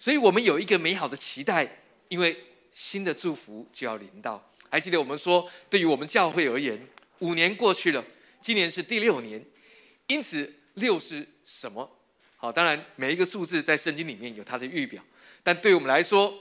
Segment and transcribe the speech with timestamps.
[0.00, 2.34] 所以我们有一个美好的期待，因为
[2.72, 4.42] 新的祝福就要临到。
[4.70, 6.80] 还记得我们说，对于我们教会而言，
[7.18, 8.02] 五年过去了，
[8.40, 9.44] 今年是第六年，
[10.06, 11.98] 因此六是什么？
[12.38, 15.04] 好，当然每一个数字在圣经里面有它的预表，
[15.42, 16.34] 但对我们来说，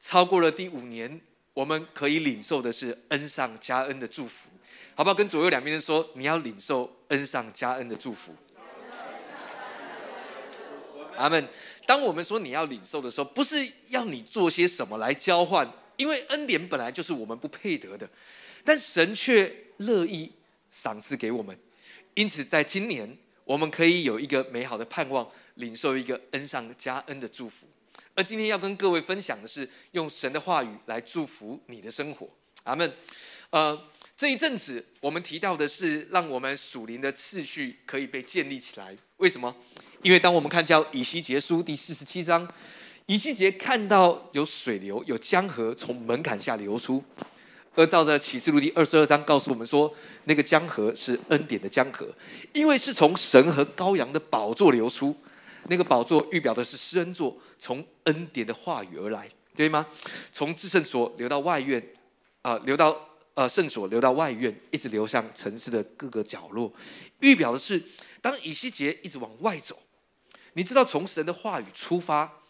[0.00, 1.20] 超过了第五年，
[1.52, 4.48] 我们可以领受的是恩上加恩的祝福，
[4.94, 5.14] 好不好？
[5.14, 8.34] 跟左右两边人说，你要领受恩上加恩的祝福。
[11.16, 11.48] 阿门。
[11.86, 13.56] 当我们说你要领受的时候，不是
[13.88, 18.08] 要你做些什么来交换，因为恩典本来就是我们不配得的，
[18.64, 20.32] 但神却乐意
[20.70, 21.58] 赏赐给我们。
[22.14, 27.66] 因此，在今年，我们可以有一个美好的盼望，领受一个恩上加恩的祝福。
[28.14, 32.28] 而今天要跟各位分享的是，用神的话语来祝福你的生活。
[32.64, 32.92] 阿门。
[33.50, 38.94] 呃，这一阵子我们提到的是，让我们属灵的次序可以被建立起来。
[39.16, 39.54] 为什么？
[40.02, 42.48] 因为当我们看叫以西结书第四十七章，
[43.04, 47.04] 以西结看到有水流，有江河从门槛下流出，
[47.74, 52.08] 而照着启示录第二十二章告诉我们说，那个江河是恩典的江河，
[52.54, 55.14] 因为是从神和羔羊的宝座流出，
[55.68, 59.86] 那个宝座预表的是施恩座，从恩典的话语而来，对吗？
[60.32, 61.86] 从至圣所流到外院，
[62.40, 62.98] 啊，流到
[63.34, 66.72] 呃圣所，流到外院，一直流向城市的各个角落，
[67.20, 67.82] 预表的是
[68.22, 69.78] 当以西结一直往外走。
[70.54, 72.40] 你知道从神的话语出发，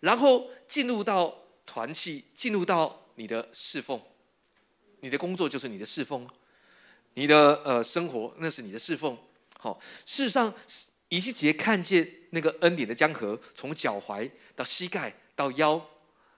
[0.00, 4.00] 然后进入到团契，进入到你的侍奉，
[5.00, 6.28] 你的工作就是你的侍奉，
[7.14, 9.16] 你的呃生活那是你的侍奉。
[9.58, 10.52] 好，事实上，
[11.08, 15.84] 以西结看见那个恩典的江河从脚踝到膝盖到腰，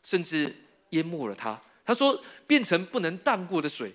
[0.03, 0.55] 甚至
[0.91, 1.61] 淹没了他。
[1.85, 3.95] 他说变成不能荡过的水，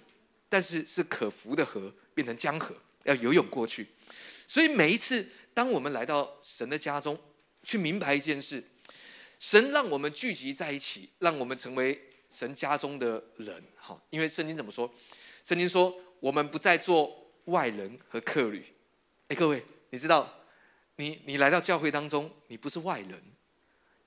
[0.50, 3.88] 但是是可浮的河，变成江河，要游泳过去。
[4.48, 5.28] 所以每一次。
[5.56, 7.16] 当我们来到神的家中，
[7.62, 8.64] 去明白一件事：
[9.38, 13.64] 神让我们聚集在一起，让我们成为神家中的人。
[13.78, 14.92] 好，因为圣经怎么说？
[15.44, 18.66] 圣经说我们不再做外人和客旅。
[19.28, 20.28] 哎，各位，你知道，
[20.96, 23.22] 你你来到教会当中，你不是外人，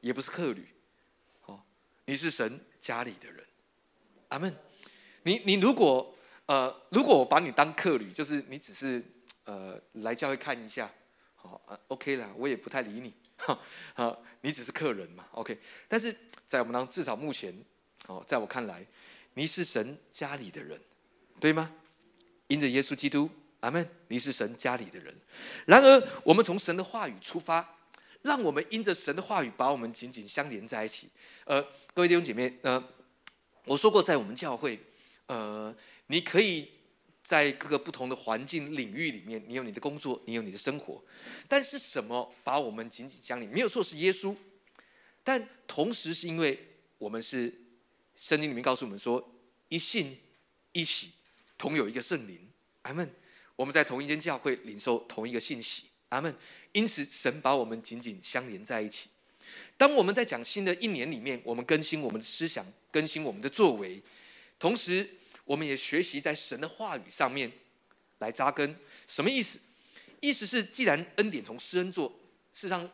[0.01, 0.67] 也不是客旅，
[1.45, 1.63] 哦，
[2.07, 3.47] 你是神家里的人。
[4.31, 4.53] 阿门。
[5.23, 6.13] 你你如果
[6.47, 9.05] 呃，如果我把你当客旅，就是你只是
[9.47, 10.89] 呃来教会看一下。
[11.37, 13.59] 好，OK 啦，我也不太理你， 哈
[13.95, 15.57] 好，你只是客人嘛，OK。
[15.87, 16.15] 但是
[16.45, 17.57] 在我们当至少目前，
[18.09, 18.85] 哦，在我看来，
[19.35, 20.81] 你是神家里的人，
[21.39, 21.73] 对吗？
[22.49, 23.31] 因着耶稣基督，
[23.61, 23.89] 阿门。
[24.09, 25.15] 你是神家里的人。
[25.67, 27.79] 然而，我们从神的话语出发，
[28.23, 31.09] 让我们因着神的话语，把我们紧紧相连在一起。
[31.45, 31.63] 呃，
[31.95, 32.83] 各位弟兄姐妹，呃，
[33.67, 34.81] 我说过，在我们教会，
[35.27, 35.73] 呃，
[36.09, 36.76] 你可以。
[37.27, 41.03] 在各个不同的环境领域里面，你有你的工作，你有你的生活，
[41.49, 43.51] 但是什么把我们紧紧相连？
[43.51, 44.33] 没有错，是耶稣。
[45.25, 46.57] 但同时是因为
[46.99, 47.53] 我们是
[48.15, 49.29] 圣经里面告诉我们说，
[49.69, 50.17] 一信
[50.71, 51.11] 一喜，
[51.59, 52.49] 同有一个圣灵。
[52.83, 53.11] 阿门。
[53.57, 55.87] 我们在同一间教会领受同一个信息。
[56.11, 56.33] 阿门。
[56.71, 59.09] 因此，神把我们紧紧相连在一起。
[59.77, 64.01] 当我们在讲新的一年里面，我们更新我们的思想，更新我们的作为，
[64.61, 65.09] 同时。
[65.47, 67.51] 我们也学习在神的话语上面
[68.19, 68.77] 来扎根，
[69.07, 69.59] 什么意思？
[70.21, 72.09] 意思是，既然恩典从施恩做，
[72.53, 72.91] 事实上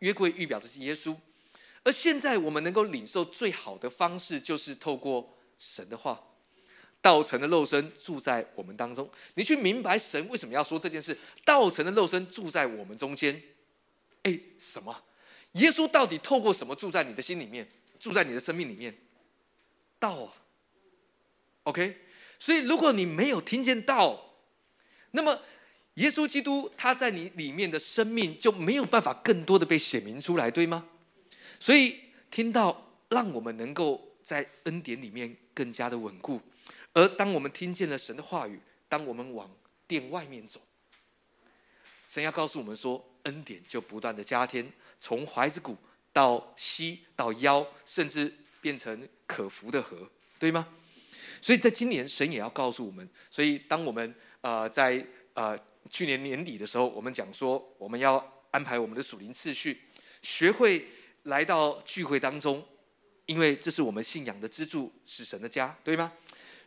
[0.00, 1.16] 约柜预表的是耶稣，
[1.84, 6.22] 而现在我们能够领受最好的方式，就是透过神的话，
[7.00, 9.08] 道成的肉身住在我们当中。
[9.34, 11.16] 你去明白神为什么要说这件事？
[11.44, 13.40] 道成的肉身住在我们中间，
[14.24, 15.04] 哎，什么？
[15.52, 17.68] 耶稣到底透过什么住在你的心里面，
[18.00, 18.96] 住在你的生命里面？
[19.98, 20.32] 道啊
[21.68, 21.98] ！OK，
[22.38, 24.32] 所以如果你没有听见道，
[25.10, 25.38] 那么
[25.94, 30.88] 耶稣基督他在你里面的生命就没有办法更多的被显明出来，对吗？
[31.60, 36.40] 所以听到让我们能够在恩典里面更加的稳固，
[36.94, 38.58] 而当我们听见了神的话语，
[38.88, 39.54] 当我们往
[39.86, 40.60] 殿外面走，
[42.08, 45.76] 神要告诉我们说，恩典就不断的加添，从怀子骨
[46.14, 50.66] 到膝到腰，甚至变成可服的河，对吗？
[51.40, 53.08] 所以在今年，神也要告诉我们。
[53.30, 55.04] 所以，当我们呃在
[55.34, 55.58] 呃
[55.90, 59.80] 去年年底的时候，我们讲说，我们要安排我们的属灵次序，
[60.22, 60.86] 学会
[61.24, 62.64] 来到聚会当中，
[63.26, 66.12] 因为这是我们信仰的支柱，是神的家，对吗？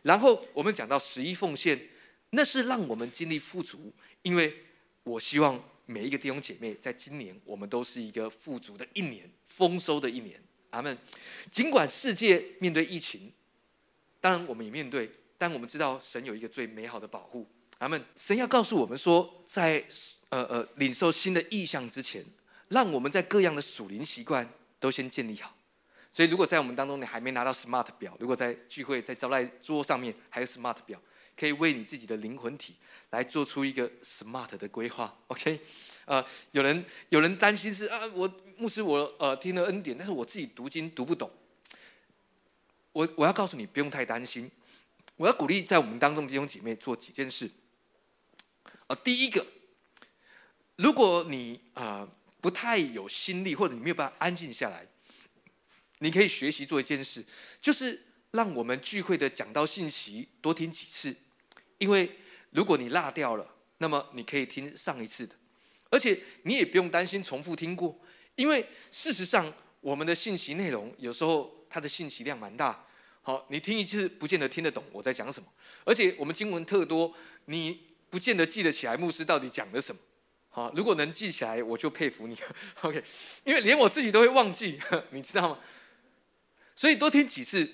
[0.02, 1.88] 然后我们讲到十一奉献，
[2.30, 3.92] 那是让我们经历富足，
[4.22, 4.64] 因为
[5.04, 10.42] 我希望每一个弟兄姐妹在今年，我们都是一个富足的一年，丰收的一年。
[10.70, 10.96] 阿门。
[11.50, 13.32] 尽管世界面对疫情。
[14.22, 17.44] 当然，我们也面对，但我们知道神有一个最美好的保护。
[17.78, 18.00] 阿门。
[18.14, 19.84] 神要告诉我们说，在
[20.28, 22.24] 呃呃领受新的意象之前，
[22.68, 24.48] 让我们在各样的属灵习惯
[24.78, 25.52] 都先建立好。
[26.12, 31.02] 所以，如果在我们当中你还没拿到 smart 表，如果在聚会在招待桌上面还有 smart 表，
[31.36, 32.76] 可以为你自己的灵魂体
[33.10, 35.12] 来做出一个 smart 的规划。
[35.26, 35.58] OK，
[36.04, 41.28] 呃，有人有人担心是啊，我牧师我呃听了恩典，但是我自己读经读不懂。
[42.92, 44.50] 我我要告诉你，不用太担心。
[45.16, 47.50] 我要鼓励在我们当中弟兄姐妹做几件事。
[48.86, 49.46] 呃，第一个，
[50.76, 52.08] 如果你啊
[52.40, 54.86] 不太有心力，或者你没有办法安静下来。
[55.98, 57.24] 你可以学习做一件事，
[57.60, 61.14] 就是让我们聚会的讲到信息多听几次，
[61.78, 62.18] 因为
[62.50, 65.36] 如果你落掉了，那么你可以听上一次的，
[65.90, 67.96] 而且你也不用担心重复听过，
[68.34, 72.84] 因为事实上我们的信息内容有时候它的信息量蛮大，
[73.22, 75.48] 好，你听一次不见得听得懂我在讲什么，
[75.86, 77.14] 而且我们经文特多，
[77.46, 77.80] 你
[78.10, 80.00] 不见得记得起来牧师到底讲了什么，
[80.50, 82.36] 好，如果能记起来，我就佩服你，
[82.82, 83.02] OK，
[83.44, 84.78] 因为连我自己都会忘记，
[85.12, 85.58] 你知道吗？
[86.76, 87.66] 所以多听几次，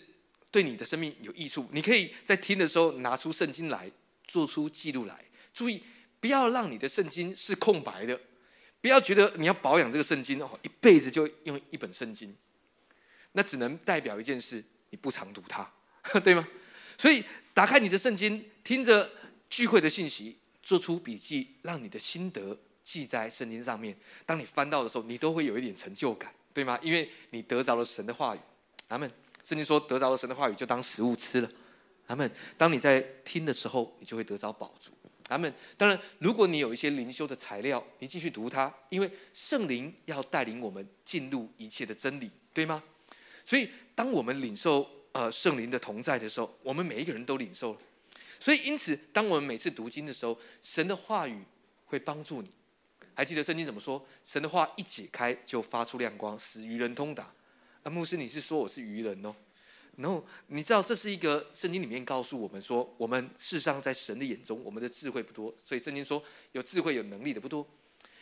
[0.52, 1.68] 对你的生命有益处。
[1.72, 3.90] 你可以在听的时候拿出圣经来，
[4.28, 5.24] 做出记录来。
[5.52, 5.82] 注意，
[6.20, 8.20] 不要让你的圣经是空白的，
[8.80, 12.36] 不要觉得你要保养这个圣经哦，一辈子就用一本圣经，
[13.38, 15.72] 那只能代表一件事：你不常读它，
[16.24, 16.44] 对吗？
[16.98, 17.24] 所以，
[17.54, 19.08] 打开你的圣经，听着
[19.48, 23.96] 聚会的信息，做出笔记，让你的心得记在圣经上面。
[24.26, 26.76] 当你翻到的时候，你都会有一点成就感，对吗？
[26.82, 28.40] 因为你得着了神的话语。
[28.88, 29.08] 阿门。
[29.44, 31.48] 圣经说得着了神的话语，就当食物吃了。
[32.08, 32.28] 阿门。
[32.56, 34.90] 当你在听的时候，你就会得着宝足。
[35.28, 35.54] 阿门。
[35.76, 42.82] 当然，如果你有一些灵修的材料，你继续读它，因为圣灵要带领我们进入一切的真理，对吗？
[43.48, 47.80] 所以，当我们领受呃圣灵的同在的时候，我们每一个人都领受了。
[48.38, 51.42] 所以，因此，当我们每次读经的时候，神的话语
[51.86, 52.50] 会帮助你。
[53.14, 54.06] 还记得圣经怎么说？
[54.22, 57.32] 神的话一解开，就发出亮光，使愚人通达。
[57.84, 59.34] 那牧师，你是说我是愚人哦？
[59.96, 66.22] 然后你知道这是一个圣经里面告诉我们说，我们世上在神的眼中，我们的智慧不多，所以圣经说
[66.52, 67.66] 有智慧有能力的不多。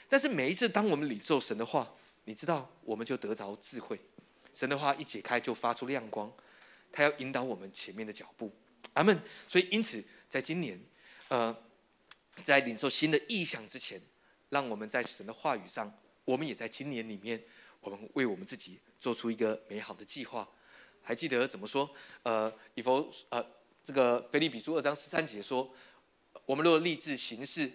[0.08, 1.93] 但是每一次当我们领受神的话，
[2.26, 3.99] 你知道我们就得着智慧。
[4.56, 6.32] 神的话一解开就发出亮光，
[6.91, 8.53] 他要引导我们前面的脚步。
[8.94, 9.20] 阿门。
[9.47, 10.81] 所以因此，在今年，
[11.29, 11.56] 呃，
[12.43, 14.00] 在领受新的意向之前，
[14.49, 17.41] 让我们在神的话语上，我们也在今年里面，
[17.81, 18.81] 我们为我们自己。
[18.99, 20.49] 做出一个美好的计划，
[21.02, 21.88] 还记得怎么说？
[22.25, 23.47] 呃，以佛呃，
[23.85, 25.70] 这个腓利比书二章十三节说，
[26.47, 27.70] 我们若立志行事，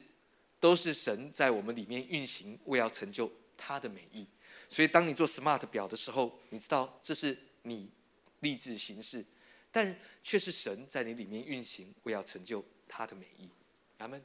[0.60, 4.28] 都是神在我们里面运行，为要成就他的美意。
[4.72, 7.92] 所以，当你做 SMART 表的时候，你知道这是你
[8.40, 9.24] 立志行事，
[9.72, 13.48] 但却是神在你里面运行，为要成就他的美意。
[14.00, 14.20] 阿门。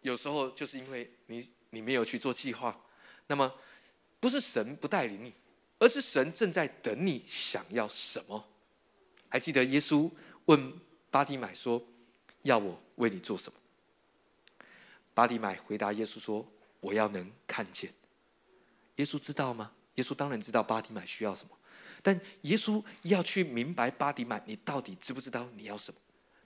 [0.00, 2.76] 有时候就是因为你你没有去做计划，
[3.28, 3.54] 那么。
[4.20, 5.32] 不是神不带领你，
[5.80, 8.48] 而是神正在等你想要什么。
[9.28, 10.08] 还记得耶稣
[10.44, 10.72] 问
[11.10, 11.84] 巴迪买说
[12.42, 13.58] ：“要我为你做什么？”
[15.12, 16.46] 巴迪买回答耶稣说
[16.78, 17.92] ：“我要能看见。”
[18.96, 19.72] 耶稣知道吗？
[19.96, 21.56] 耶稣当然知道巴迪买需要什么，
[22.02, 25.98] 但耶稣要去明白巴迪买，你到底知不知道你要什么？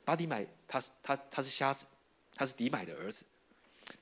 [0.05, 1.85] 巴迪买他是他他是瞎子，
[2.35, 3.25] 他是迪买的儿子。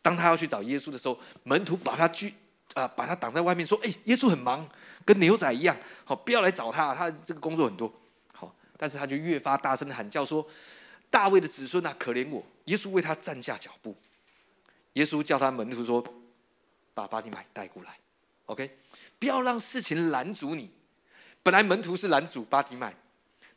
[0.01, 2.35] 当他要去找耶稣的时候，门徒把他拒。
[2.73, 4.69] 啊，把他挡在外面，说：“哎，耶稣很忙，
[5.05, 7.93] 跟牛仔一样，好，不要来找他，他这个工作很多。”
[8.35, 10.45] 好，但是他就越发大声的喊叫说
[11.09, 13.97] ：“大卫的子孙啊，可怜我！”耶稣为他站下脚步。
[14.95, 16.05] 耶稣叫他门徒说
[16.95, 17.97] ：“把巴迪买带过来
[18.47, 18.79] ，OK，
[19.19, 20.71] 不要让事情拦阻你。
[21.43, 22.95] 本来门徒是拦阻巴迪买，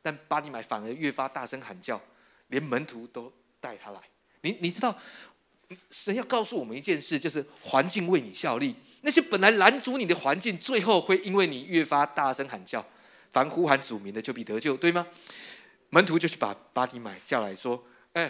[0.02, 2.02] 但巴迪买反而越发大声喊叫，
[2.48, 4.00] 连门徒都带他来。
[4.42, 4.98] 你你知道，
[5.90, 12.86] 神要告诉我们一件事，就是环境为你效力。”那些本来拦阻你的环境，最后会因为你越发大声喊叫，
[13.32, 15.08] 凡呼喊主名的就必得救，对吗？
[15.90, 18.30] 门徒就去把巴迪买叫来说：“哎，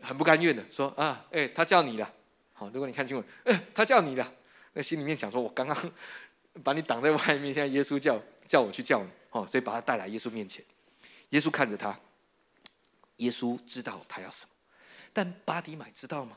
[0.00, 2.10] 很不甘愿的说啊，哎，他叫你了。
[2.54, 4.32] 好，如果你看经文，哎，他叫你了。
[4.72, 5.92] 那心里面想说，我刚刚
[6.64, 10.64] 把你挡在外面，现在耶稣叫叫我去叫你，哦，所以把他带来耶稣面前。
[11.30, 11.98] 耶稣看着他，
[13.16, 14.50] 耶稣知道他要什么，
[15.12, 16.36] 但巴迪买知道吗？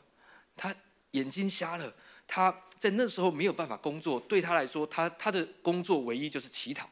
[0.56, 0.76] 他
[1.12, 1.94] 眼睛瞎了。”
[2.26, 6.90] 他在那时候没有办法工作，对他来说，他他的工作唯一就是乞讨。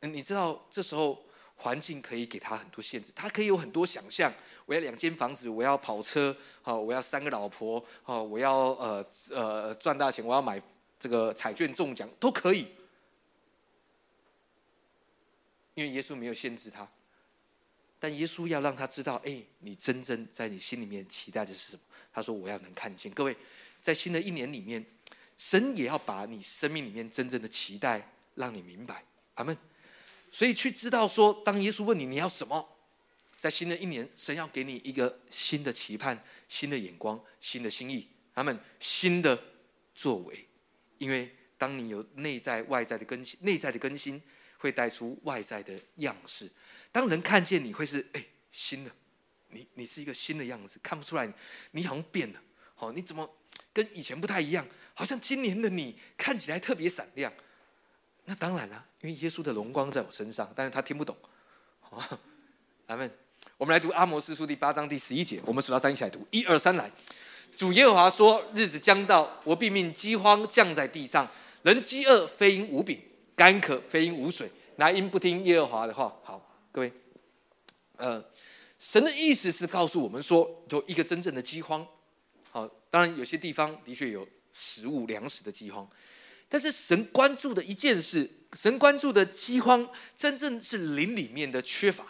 [0.00, 1.22] 你知道，这时候
[1.62, 4.32] 环境可以给他很多限制，他可以有很多想象。
[4.66, 10.60] 我要两间房子，我要跑车，好，我要三个老婆，好，我要呃呃赚大钱，我要买
[10.98, 12.66] 这个彩券中奖，都可以。
[15.74, 16.86] 因为耶稣没有限制他，
[17.98, 21.82] 但耶稣要让他知道，哎，你真正在你心里面期待的是什么？
[22.12, 23.36] 他说：“我要能看见。”各位。
[23.80, 24.86] 在新的一年里面，
[25.36, 29.04] 神也要把你生命里面真正的期待让你明白，
[29.34, 29.58] 阿门。
[30.32, 32.66] 所以去知道说，当耶稣问你你要什么，
[33.38, 39.40] 在新的一年，神要给你一个新的期盼、新的眼光、新的心意，他们新的
[39.94, 40.48] 作为。
[40.96, 44.20] 因为当你有内在外在的更新，内在的更新
[44.56, 46.50] 会带出外在的样式。
[46.90, 48.90] 当人看见你会是哎新的，
[49.50, 51.30] 你你是一个新的样子，看不出来
[51.72, 52.40] 你好像变了。
[52.74, 53.28] 好，你怎么
[53.72, 54.66] 跟以前不太一样？
[54.94, 57.32] 好像今年的你看起来特别闪亮，
[58.24, 60.50] 那当然了，因为耶稣的荣光在我身上。
[60.56, 61.14] 但是他听不懂，
[61.80, 62.18] 好，
[62.86, 63.10] 阿门。
[63.58, 66.90] 我们来读阿摩斯书第八章第十一节，我们数到三一起来读，一二三来。
[67.54, 71.28] 主耶和华说：日子将到，我必命饥荒降在地上，
[71.62, 73.00] 人饥饿非因无饼，
[73.36, 76.16] 干渴非因无水，乃因不听耶和华的话。
[76.24, 76.92] 好，各位，
[77.96, 78.24] 呃，
[78.78, 81.86] 神的意思是告诉我们说，有一个真正的饥荒。
[82.50, 84.26] 好，当然有些地方的确有。
[84.54, 85.88] 食物粮食的饥荒，
[86.52, 92.04] 但是神关注的一件事，神关注的饥荒，真正是灵里面的缺乏。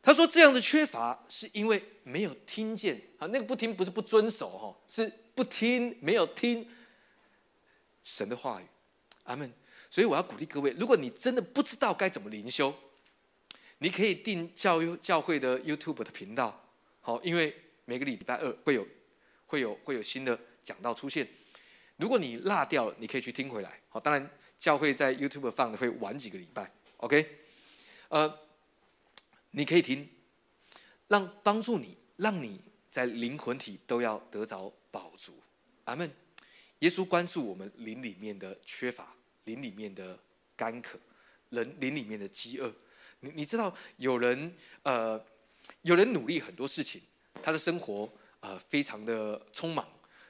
[0.00, 6.64] 他说这样的缺乏是因为没有听见啊，那个不听不是不遵守哈，是不听，没有听
[8.04, 8.64] 神的话语。
[9.24, 9.52] 阿门。
[9.90, 12.72] 所以我要鼓励各位，如果你真的不知道该怎么灵修，
[13.78, 17.52] 你可以订教育教会的 YouTube 的频道，好，因为
[17.84, 18.86] 每个礼拜二会有
[19.46, 20.38] 会有会有新的。
[20.66, 21.24] 讲道出现，
[21.96, 23.80] 如果你落掉了，你可以去听回来。
[23.88, 26.70] 好，当然教会在 YouTube 放的会晚几个礼拜。
[26.98, 27.38] OK，
[28.08, 28.38] 呃，
[29.50, 30.08] 你可以听，
[31.08, 32.60] 让帮助你，让你
[32.90, 35.38] 在灵魂体都要得着饱足。
[35.84, 36.10] 阿门。
[36.80, 40.18] 耶稣关注我们灵里面的缺乏，灵里面的
[40.54, 40.98] 干渴，
[41.48, 42.70] 人灵里面的饥饿。
[43.20, 45.24] 你你知道，有人呃，
[45.80, 47.00] 有人努力很多事情，
[47.42, 49.88] 他的生活呃非常的匆忙。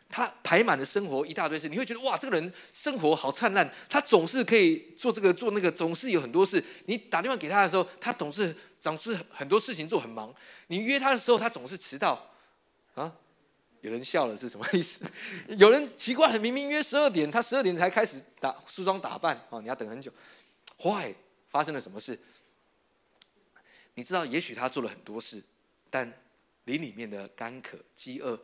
[0.09, 3.69] 他排满了生活一大堆事，你会觉得哇，这个人生活好灿烂。
[3.89, 6.63] 他总是可以做这个做那个，总是有很多事。
[6.87, 10.33] 你打电话给他的时候，他总是总是很多事情做，很忙。
[10.69, 12.31] 你约他的时候，他总是迟到。
[12.95, 13.13] 啊，
[13.81, 15.01] 有人笑了是什么意思？
[15.59, 19.39] 有人奇怪了，明明约十二点，他十二点才开始打梳妆打扮。
[19.51, 20.11] 哦，你要等很久。
[20.79, 21.13] 坏，
[21.51, 22.19] 发生了什么事？
[23.95, 25.43] 你知道，也许他做了很多事，
[25.91, 26.11] 但
[26.65, 28.39] 灵里面的干渴、饥饿。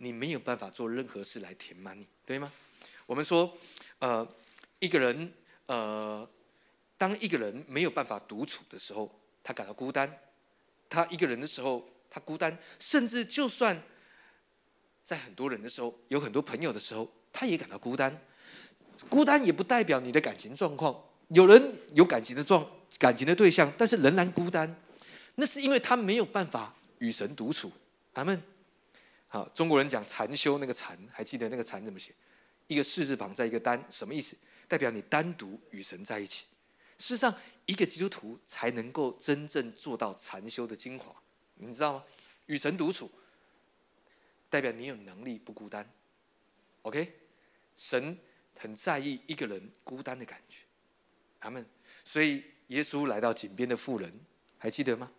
[0.00, 2.50] 你没有办法做任何事来填满你，对吗？
[3.06, 3.56] 我们说，
[3.98, 4.26] 呃，
[4.78, 5.32] 一个人，
[5.66, 6.28] 呃，
[6.96, 9.10] 当一个人没有办法独处的时候，
[9.42, 10.08] 他感到孤单；
[10.88, 13.82] 他一个人的时候，他孤单；甚至就算
[15.02, 18.16] 在很多人的时候，有很多朋友的时候，他也感到孤单。
[19.08, 21.04] 孤单也不代表你的感情状况。
[21.28, 24.76] 有人有感情的状感情的对象，但是仍然孤单，
[25.36, 27.72] 那是因为他没有办法与神独处。
[28.14, 28.42] 阿门。
[29.28, 32.14] 好，中国人讲禅修，那个禅还记得那个禅怎么写？
[32.66, 34.36] 一个士字旁，在一个单，什么意思？
[34.66, 36.46] 代表你单独与神在一起。
[36.98, 37.34] 事实上，
[37.66, 41.14] 一个基督徒才能够真正做到禅修的精华，
[41.54, 42.04] 你知道吗？
[42.46, 43.10] 与神独处，
[44.48, 45.88] 代表你有能力不孤单。
[46.82, 47.14] OK，
[47.76, 48.18] 神
[48.56, 50.62] 很在意一个人孤单的感觉。
[51.38, 51.64] 他们，
[52.04, 54.12] 所以耶稣来到井边的妇人，
[54.56, 55.10] 还记得吗？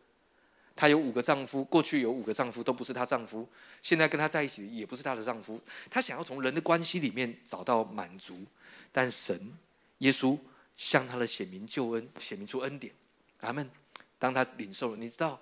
[0.80, 3.46] 她有五个丈夫，过去有五个丈夫都不是她丈夫，
[3.82, 5.60] 现在跟她在一起也不是她的丈夫。
[5.92, 8.46] 她想要从人的关系里面找到满足，
[8.90, 9.54] 但神
[9.98, 10.40] 耶稣
[10.78, 12.94] 向她的显明救恩，显明出恩典。
[13.42, 13.70] 阿门。
[14.18, 15.38] 当她领受了，你知道，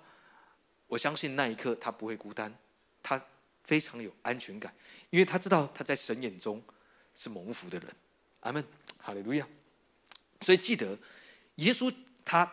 [0.88, 2.52] 我相信那一刻她不会孤单，
[3.00, 3.24] 她
[3.62, 4.74] 非常有安全感，
[5.10, 6.60] 因为她知道她在神眼中
[7.14, 7.88] 是蒙福的人。
[8.40, 8.64] 阿门。
[8.98, 9.46] 哈利路亚。
[10.40, 10.98] 所以记得，
[11.54, 12.52] 耶稣他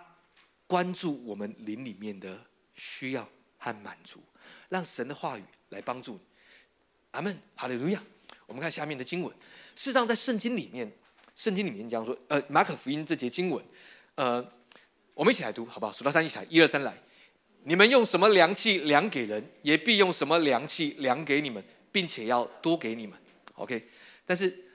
[0.68, 2.40] 关注我们灵里面的。
[2.76, 3.28] 需要
[3.58, 4.22] 和满足，
[4.70, 6.20] 让神的话语来帮助你。
[7.12, 8.04] 阿门，哈利路亚。
[8.46, 9.34] 我们看下面的经文。
[9.76, 10.92] 事实上，在圣经里面，
[11.36, 13.66] 圣经里面讲说，呃，马可福音这节经文，
[14.16, 14.46] 呃，
[15.14, 15.92] 我们一起来读，好不好？
[15.92, 16.96] 数到三，一起来，一二三，来。
[17.64, 23.18] 你们用什么量器量给人，也必用什么量器量给你们，并且要多给你们。
[23.56, 23.90] OK。
[24.26, 24.66] 但是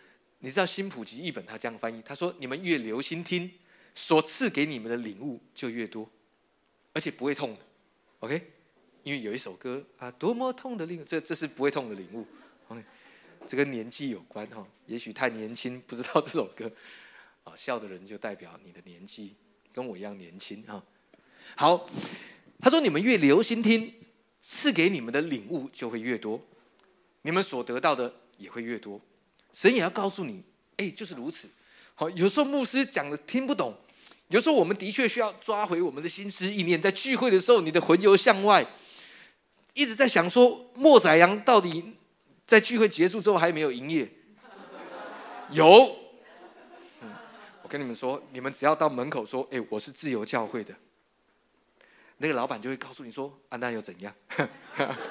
[0.41, 3.51] 你知道新普及译本他这样翻译，他说：你们越留心听，
[3.95, 6.11] 所赐给你们的领悟就越多，
[6.93, 7.61] 而且不会痛的。
[8.21, 8.51] OK，
[9.03, 12.27] 因为有一首歌啊，多么痛的领，这这是不会痛的领悟。
[12.69, 12.85] OK，
[13.47, 16.71] 这跟年纪有关哈，也许太年轻不知道这首歌。
[17.45, 19.35] 啊，笑的人就代表你的年纪
[19.73, 20.85] 跟我一样年轻哈。
[21.57, 21.89] 好，
[22.61, 23.95] 他说你们越留心听，
[24.43, 26.39] 赐给你们的领悟就会越多，
[27.23, 29.01] 你们所得到的也会越多。
[29.55, 30.43] 神也要告诉你，
[30.77, 31.49] 哎，就是如此。
[31.95, 33.75] 好，有时候牧师讲的听不懂。
[34.31, 38.65] 有时候我们的确需要抓回我们的心思意念，在聚会的时候，你的魂游向外，
[39.75, 41.97] 一直在想说莫宰阳到底
[42.47, 44.09] 在聚会结束之后还没有营业？
[45.51, 45.97] 有。
[47.63, 50.73] 我跟你们说，你们只要到门口说：“哎，我是自由教会的。”
[52.19, 54.15] 那个老板就会告诉你说：“啊，那又怎样？”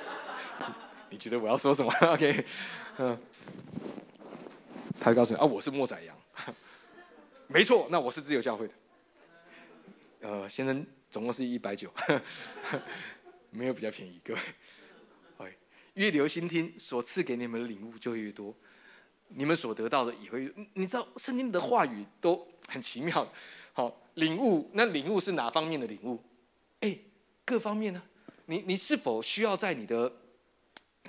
[1.12, 1.92] 你觉得我要说什么？
[2.14, 2.46] OK，
[3.00, 3.18] 嗯，
[4.98, 6.16] 他会告诉你：“啊，我是莫仔阳。”
[7.48, 8.74] 没错，那我是自由教会的。
[10.22, 11.92] 呃，先生，总共是一百九，
[13.52, 14.40] 没有比较便宜，各位。
[15.96, 18.56] 越留心听，所赐给你们的领悟就越多，
[19.28, 20.50] 你们所得到的也会。
[20.74, 23.30] 你知道，圣经的话语都很奇妙。
[23.74, 26.24] 好，领悟，那领悟是哪方面的领悟？
[26.80, 26.98] 哎，
[27.44, 28.02] 各方面呢？
[28.46, 30.10] 你你是否需要在你的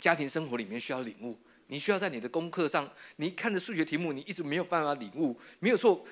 [0.01, 1.39] 家庭生活里面需要领悟？
[1.69, 6.05] 你需要在你的功课上，你看着数学题目，你一直没有办法领悟，没有错。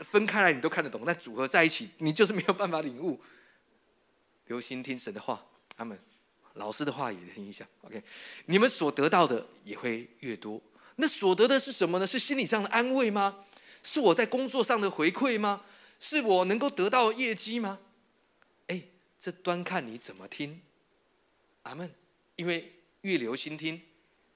[0.00, 3.20] 分开来你都看得懂，但组合在一起，你就是没有办法领悟。
[4.46, 5.98] 留心听神的话，他们
[6.54, 7.66] 老师的话也听一下。
[7.82, 8.02] OK，
[8.46, 10.60] 你们所得到的也会越多。
[10.96, 12.06] 那所得的是什么呢？
[12.06, 13.44] 是心理上的安慰吗？
[13.82, 15.64] 是我在工作上的回馈吗？
[16.00, 17.78] 是我能够得到业绩吗？
[18.66, 18.82] 哎，
[19.18, 20.60] 这端看你怎么听。
[21.62, 21.94] 阿门。
[22.36, 23.80] 因为越留心听，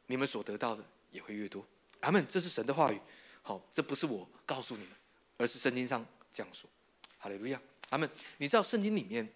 [0.07, 1.67] 你们所得到的也会越多。
[2.01, 2.25] 阿门。
[2.29, 3.01] 这是神的话语。
[3.43, 4.93] 好，这不是我告诉你们。
[5.37, 6.69] 而是圣经上这样说，
[7.19, 7.61] 哈利路亚，
[7.91, 8.09] 阿门。
[8.39, 9.29] 你知道圣经里面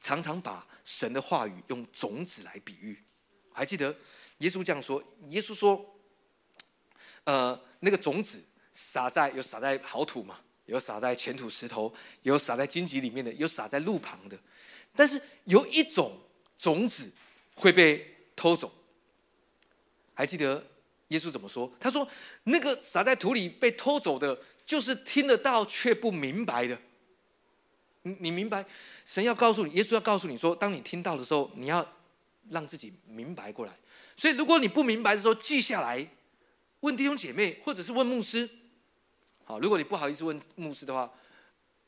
[0.00, 3.02] 常常把神的话语用种子来比喻，
[3.52, 3.94] 还记得
[4.38, 5.02] 耶稣这样说？
[5.30, 5.98] 耶稣说，
[7.24, 14.38] 呃，那个种子撒在有撒在好土嘛，有撒在浅土石头，有撒在荆棘里面的，有撒在路旁的。
[14.94, 16.16] 但是有一种
[16.56, 17.12] 种子
[17.56, 18.72] 会被偷走，
[20.14, 20.64] 还记得
[21.08, 21.72] 耶稣怎么说？
[21.80, 22.08] 他说，
[22.44, 24.40] 那个撒在土里被偷走的。
[24.66, 26.76] 就是听得到却不明白的，
[28.02, 28.66] 你你明白？
[29.04, 31.86] 神要告诉你，耶稣要告诉你说，当你听到的时候，你要
[32.50, 33.72] 让自己明白过来。
[34.16, 36.04] 所以，如果你不明白的时候，记下来，
[36.80, 38.48] 问弟兄姐妹，或者是问牧师。
[39.44, 41.08] 好，如果你不好意思问牧师的话，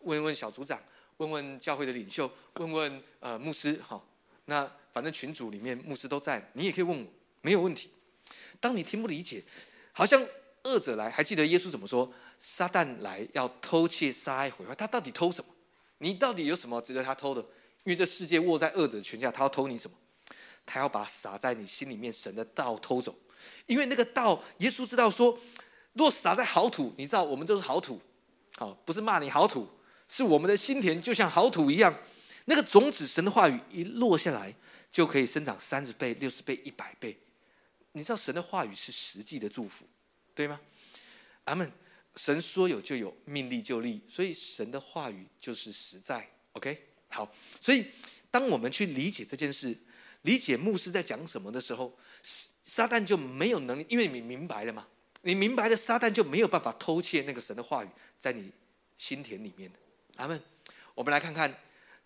[0.01, 0.81] 问问小组长，
[1.17, 3.81] 问问教会的领袖，问问呃牧师。
[3.83, 4.07] 好，
[4.45, 7.07] 那反正群组里面牧师都在，你也可以问我，
[7.41, 7.91] 没有问题。
[8.61, 9.43] 当你听不理解，
[9.91, 10.25] 好像
[10.63, 12.13] 恶者来，还记得耶稣怎么说？
[12.39, 15.51] 撒旦来要偷窃、杀害、毁坏，他到底偷什么？
[15.99, 17.41] 你到底有什么值得他偷的？
[17.85, 19.97] 因为这世界握在恶者的权下，他要偷你什么？
[20.65, 23.19] 他要把撒在你心里面神的道偷走。
[23.67, 25.39] 因为那个道，耶稣知道说，
[25.95, 28.01] 若撒在好土，你知道我们就是好土，
[28.57, 29.69] 好不是骂你好土，
[30.07, 31.93] 是我们的心田就像好土一样。
[32.45, 34.55] 那个种子，神的话语一落下来，
[34.93, 37.19] 就可以生长三十倍、六十倍、一百倍。
[37.93, 39.85] 你知道神的话语是实际的祝福，
[40.35, 40.61] 对吗？
[41.45, 41.71] 阿门。
[42.19, 46.29] 神说有就有，命立就立，所以神的话语就是实在。
[46.55, 46.77] OK，
[47.07, 47.87] 好，所以
[48.29, 49.79] 当我们去理解这件事，
[50.23, 51.97] 理解牧师在讲什么的时候，
[52.65, 54.89] 撒旦就没有能力，因为你明白了嘛，
[55.23, 58.51] 你明白了，撒旦就没有办法偷窃那个神的话语在你
[58.97, 59.71] 心田里面。
[60.17, 60.43] 阿门。
[60.97, 61.57] 我们来看看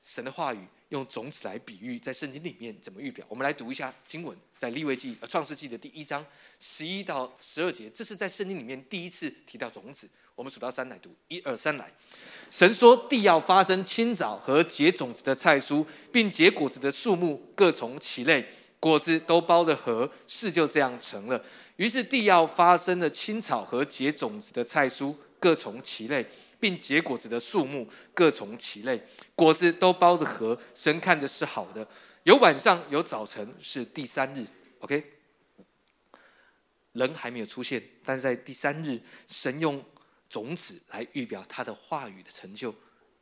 [0.02, 0.58] 神的话语。
[0.92, 3.24] 用种子来比喻，在圣经里面怎么预表？
[3.26, 6.22] 我们来读一下经文，在立位记、呃创世纪的第一章
[6.60, 10.06] 十一到十二节，这是在圣经里面第一次提到种子。
[10.34, 11.90] 我们数到三来读，一二三来。
[12.50, 18.46] 神说：“地要发生青草和结种子的菜蔬，并结果子的树木各从其类，
[18.78, 21.42] 果子都包着核。”事就这样成了。
[21.76, 26.26] 于是地要发生了青草和结种子的菜蔬，各从其类。
[26.62, 31.88] 并结果子的树木各从其类，果子都包着核，神看着是好的。
[32.22, 34.46] 有晚上，有早晨，是第三日。
[34.78, 35.04] OK，
[36.92, 39.84] 人还没有出现，但是在第三日，神用
[40.28, 42.72] 种子来预表他的话语的成就，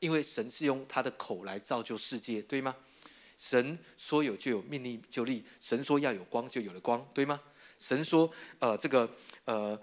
[0.00, 2.76] 因为神是用他的口来造就世界，对吗？
[3.38, 7.40] 神说有就有，命令就立；神说要有光，就有了光，对吗？
[7.78, 9.10] 神说，呃，这个，
[9.46, 9.80] 呃。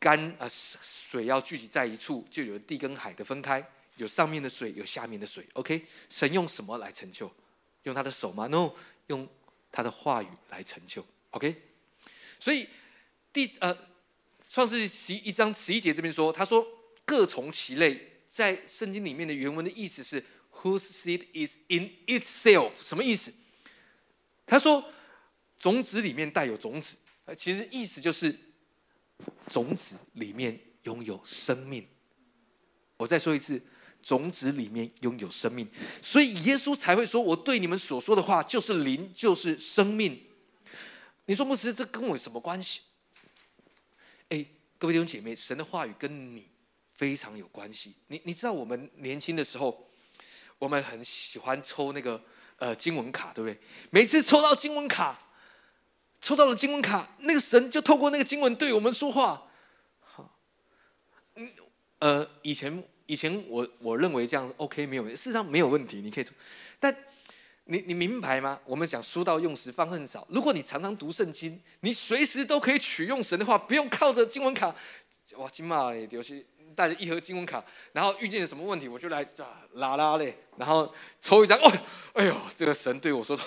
[0.00, 5.44] 干啊，水要聚集在一处，就有地跟海的分开，有上面的水，有下面的水。
[5.54, 7.28] OK，神用什么来成就？
[7.82, 8.74] 用他的手吗？No，
[9.08, 9.28] 用
[9.72, 11.04] 他的话语来成就。
[11.30, 11.60] OK，
[12.38, 12.68] 所以
[13.32, 13.76] 第呃，
[14.48, 16.64] 创世十一章十一节这边说，他说
[17.04, 20.24] 各从其类，在圣经里面的原文的意思是
[20.62, 22.70] Whose seed is in itself？
[22.76, 23.34] 什么意思？
[24.46, 24.92] 他说
[25.58, 28.38] 种子里面带有种子，呃，其实意思就是。
[29.48, 31.86] 种子里面拥有生命，
[32.96, 33.60] 我再说一次，
[34.02, 35.68] 种子里面拥有生命，
[36.02, 40.22] 所以耶稣才会说：“我对你们所说的话就是灵，就是生命。”
[41.26, 42.80] 你说牧师，这跟我有什么关系？
[44.30, 44.44] 哎，
[44.78, 46.46] 各位弟兄姐妹，神的话语跟你
[46.94, 47.94] 非常有关系。
[48.06, 49.90] 你你知道，我们年轻的时候，
[50.58, 52.22] 我们很喜欢抽那个
[52.56, 53.58] 呃经文卡，对不对？
[53.90, 55.20] 每次抽到经文卡，
[56.20, 59.40] 抽到了经文卡，那个神就透过那个经文对我们说话。
[60.00, 60.28] 好，
[61.36, 61.48] 嗯，
[62.00, 66.26] 呃，以前以前我我认为这样 OK 没有，事实上没有问题，你可以
[66.80, 66.94] 但
[67.64, 68.58] 你你明白吗？
[68.64, 70.26] 我们讲书到用时方恨少。
[70.28, 74.74] 如果你常常读圣经，你随时都可以取用神的话，不用靠着经文卡。
[75.36, 79.24] 哇，今嘛嘞，尤其带着一盒经文卡，然后遇见了什么问题，我就来
[79.74, 81.56] 拉拉嘞，然后抽一张。
[81.58, 81.72] 哦，
[82.14, 83.42] 哎呦，这个神对我说的。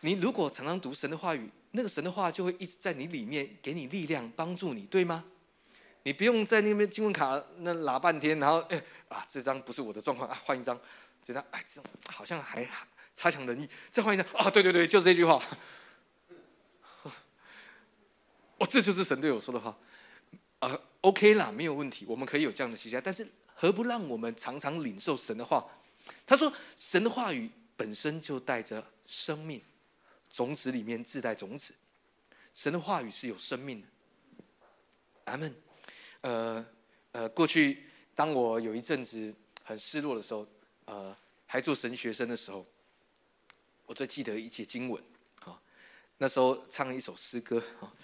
[0.00, 1.50] 你如果常常读神的话语。
[1.76, 5.24] 那个神的话就会一直在你里面，给你力量，帮助你，对吗？
[6.04, 10.80] 你不用在那边经文卡那拉半天，然后哎啊，这张不是我的状况啊，换一张，
[11.24, 12.64] 这张哎，这张好像还
[13.16, 15.42] 差强人意，再换一张啊，对对对，就这句话。
[18.58, 19.76] 哦，这就是神对我说的话，
[20.60, 25.66] 啊，OK 啦，没有问题，我们可以有这样的期待，但是何不让我们常常领受神的话？
[26.24, 29.60] 他说，神的话语本身就带着生命。
[30.34, 31.72] 种子里面自带种子，
[32.56, 33.86] 神的话语是有生命的。
[35.26, 35.54] 阿门。
[36.22, 36.66] 呃
[37.12, 37.84] 呃，过去
[38.16, 40.44] 当我有一阵子很失落的时候，
[40.86, 41.16] 呃，
[41.46, 42.66] 还做神学生的时候，
[43.86, 45.00] 我最记得一节经文。
[45.44, 45.62] 啊，
[46.18, 47.62] 那时候唱一首诗歌。
[47.80, 47.94] 啊，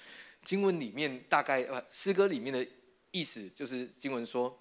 [0.45, 2.65] 经文里面大概呃，诗歌里面的
[3.11, 4.57] 意思就是经文说，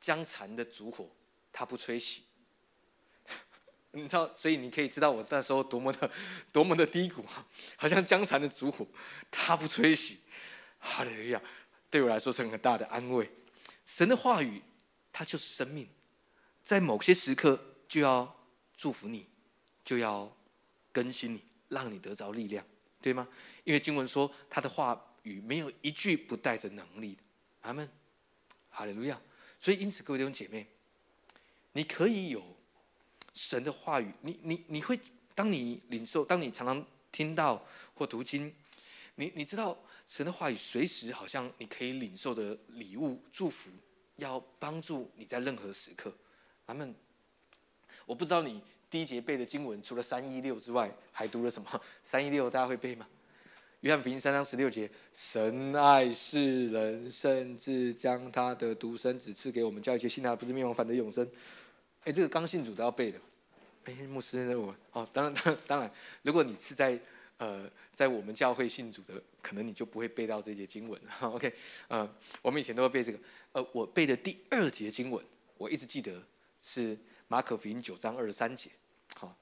[0.00, 1.08] 将残的烛火，
[1.52, 2.22] 它不吹熄。
[4.02, 6.10] 你知道，所以你可以知道我那时候多么的、
[6.52, 7.24] 多么的低谷，
[7.76, 8.86] 好像江残的烛火，
[9.30, 10.16] 它不吹熄，
[10.78, 11.42] 哈利路亚，
[11.90, 13.30] 对我来说是很大的安慰。
[13.84, 14.62] 神的话语，
[15.12, 15.88] 它就是生命，
[16.62, 18.36] 在某些时刻就要
[18.76, 19.26] 祝福你，
[19.84, 20.36] 就要
[20.92, 22.64] 更新你，让你得着力量，
[23.00, 23.26] 对吗？
[23.64, 27.22] 因为经文说，他的话语没有一句不带着能力的。
[27.62, 27.88] 阿门，
[28.70, 29.20] 哈利路亚。
[29.58, 30.66] 所以因此，各位弟兄姐妹，
[31.72, 32.57] 你可以有。
[33.40, 34.98] 神的话语，你你你会，
[35.32, 38.52] 当你领受，当你常常听到或读经，
[39.14, 43.70] 你你知道神的话语随时好像你可以领受的礼物祝福，
[44.16, 46.12] 要帮助你在任何时刻。
[46.66, 46.92] 阿门。
[48.06, 51.80] 我不知道你第一节背的经文除了三一六之外，还读了什么？
[52.02, 53.06] 三一六大家会背吗？
[53.82, 61.24] 约翰福音三章十六节，神爱世人，甚至将他的独生子赐给我们，叫一切信他不是灭亡，反得永生。
[62.02, 63.20] 哎，这个刚信主都要背的。
[64.06, 66.98] 牧师，我哦，当然，当然，当然，如果你是在
[67.38, 71.00] 呃，在我们教会信主的，可能你就不会背到这节经文。
[71.20, 71.54] OK，
[71.86, 73.18] 呃，我们以前都会背这个。
[73.52, 75.24] 呃，我背的第二节经文，
[75.56, 76.20] 我一直记得
[76.60, 76.98] 是
[77.28, 78.70] 马可福音九章二十三节。
[79.14, 79.32] 好，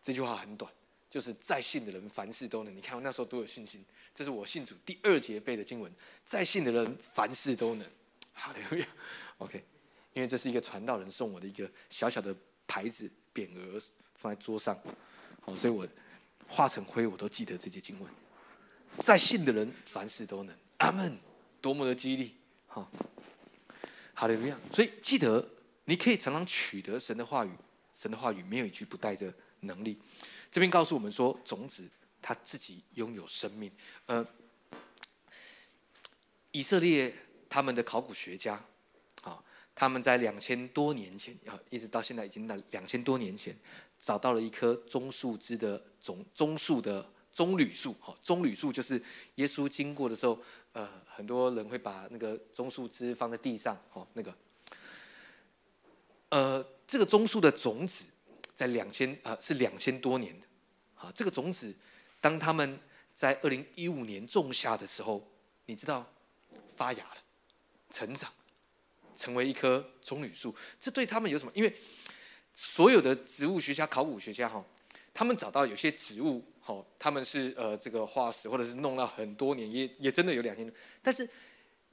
[0.00, 0.72] 这句话很短，
[1.10, 2.74] 就是在信的人凡事都能。
[2.74, 5.92] 你看我那时候多有信心，这是我信主第二节背的经文，
[6.24, 7.86] 在信的人凡事都能。
[8.32, 8.60] 好的
[9.36, 9.62] ，OK，
[10.14, 12.34] 因为这是一个传道人送我的一个小小的
[12.66, 13.10] 牌子。
[13.36, 13.78] 匾额
[14.14, 14.74] 放在桌上，
[15.42, 15.86] 好，所以我
[16.48, 18.10] 化成灰，我都记得这些经文。
[18.98, 21.18] 在信的人凡事都能，阿门，
[21.60, 22.34] 多么的激励，
[22.66, 22.90] 好，
[24.14, 24.58] 好的，怎么样？
[24.72, 25.46] 所以记得，
[25.84, 27.50] 你可以常常取得神的话语，
[27.94, 30.00] 神的话语没有一句不带着能力。
[30.50, 31.86] 这边告诉我们说，种子
[32.22, 33.70] 它自己拥有生命。
[34.06, 34.26] 呃，
[36.52, 37.14] 以色列
[37.50, 38.64] 他们的考古学家。
[39.76, 43.54] 他们在两千多年前，啊，一直到现在已经那两千多年前，
[44.00, 49.00] 找到了一棵棕树枝的种棕树的棕榈树，哈，棕榈树就是
[49.34, 50.40] 耶稣经过的时候，
[50.72, 54.34] 呃，很多人会把那个棕树枝放在地上，哈，那个，
[56.30, 58.06] 呃，这个棕树的种子
[58.54, 60.46] 在两千啊是两千多年的，
[60.94, 61.74] 啊，这个种子
[62.22, 62.80] 当他们
[63.12, 65.22] 在二零一五年种下的时候，
[65.66, 66.10] 你知道
[66.76, 67.16] 发芽了，
[67.90, 68.32] 成长。
[69.16, 71.50] 成为一棵棕榈树，这对他们有什么？
[71.54, 71.74] 因为
[72.52, 74.64] 所有的植物学家、考古学家哈，
[75.12, 81.28] 他们找到有些植物，哈，他们是呃这个化石，或者是弄了很多年，也也真的有两千年，但是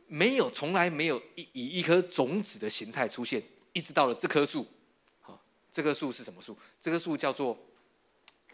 [0.08, 3.42] 没有从来没有以以一颗种子的形态出现，
[3.74, 4.66] 一直到了这棵树，
[5.22, 6.58] 好，这棵树是什么树？
[6.80, 7.58] 这棵树叫做，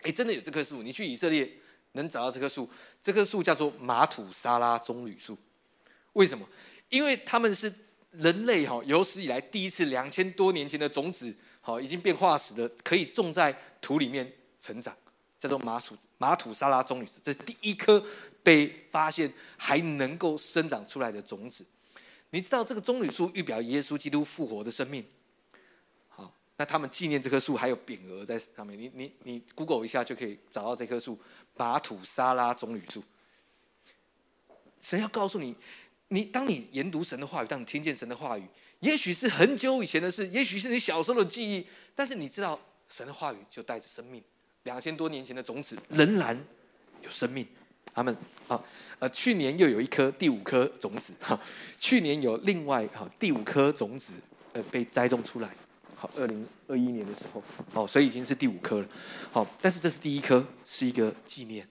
[0.01, 1.51] 哎，真的有这棵树，你去以色列
[1.91, 2.69] 能找到这棵树，
[3.01, 5.37] 这棵树叫做马土沙拉棕榈树，
[6.13, 6.47] 为什么？
[6.89, 7.71] 因为他们是。
[8.11, 14.95] 人类哈有史以来第一次两千多年前的种子，好已经变化石的，可以种在土里面成长，
[15.39, 18.03] 叫做马土马土沙拉棕榈树，这是第一颗
[18.41, 21.63] 被发现还能够生长出来的种子。
[22.31, 25.05] 你知道这个棕榈树预表耶稣基督复活的生命。
[26.07, 31.19] 好，那他们纪念这棵树还有匾额在上面，你你你 Google 一下就可以找到这棵树
[31.55, 33.03] 马土沙拉棕榈树。
[34.79, 35.55] 神要告诉你。
[36.09, 38.43] 你当你研读神的话语，当你听见神的话语，
[38.79, 44.21] 也许是很久以前的事，也许是你小时候的记忆，但是你知道神的话语就带着生命，
[44.63, 46.37] 两千多年前的种子仍然
[47.01, 47.47] 有生命。
[47.93, 48.15] 他们
[48.47, 48.63] 好，
[48.99, 51.39] 呃，去年又有一颗第五颗种子哈，
[51.79, 54.13] 去年有另外哈第五颗种子
[54.53, 55.49] 呃被栽种出来，
[55.95, 57.43] 好，二零二一年的时候，
[57.73, 58.87] 好，所以已经是第五颗了，
[59.31, 61.67] 好，但是这是第一颗，是一个纪念。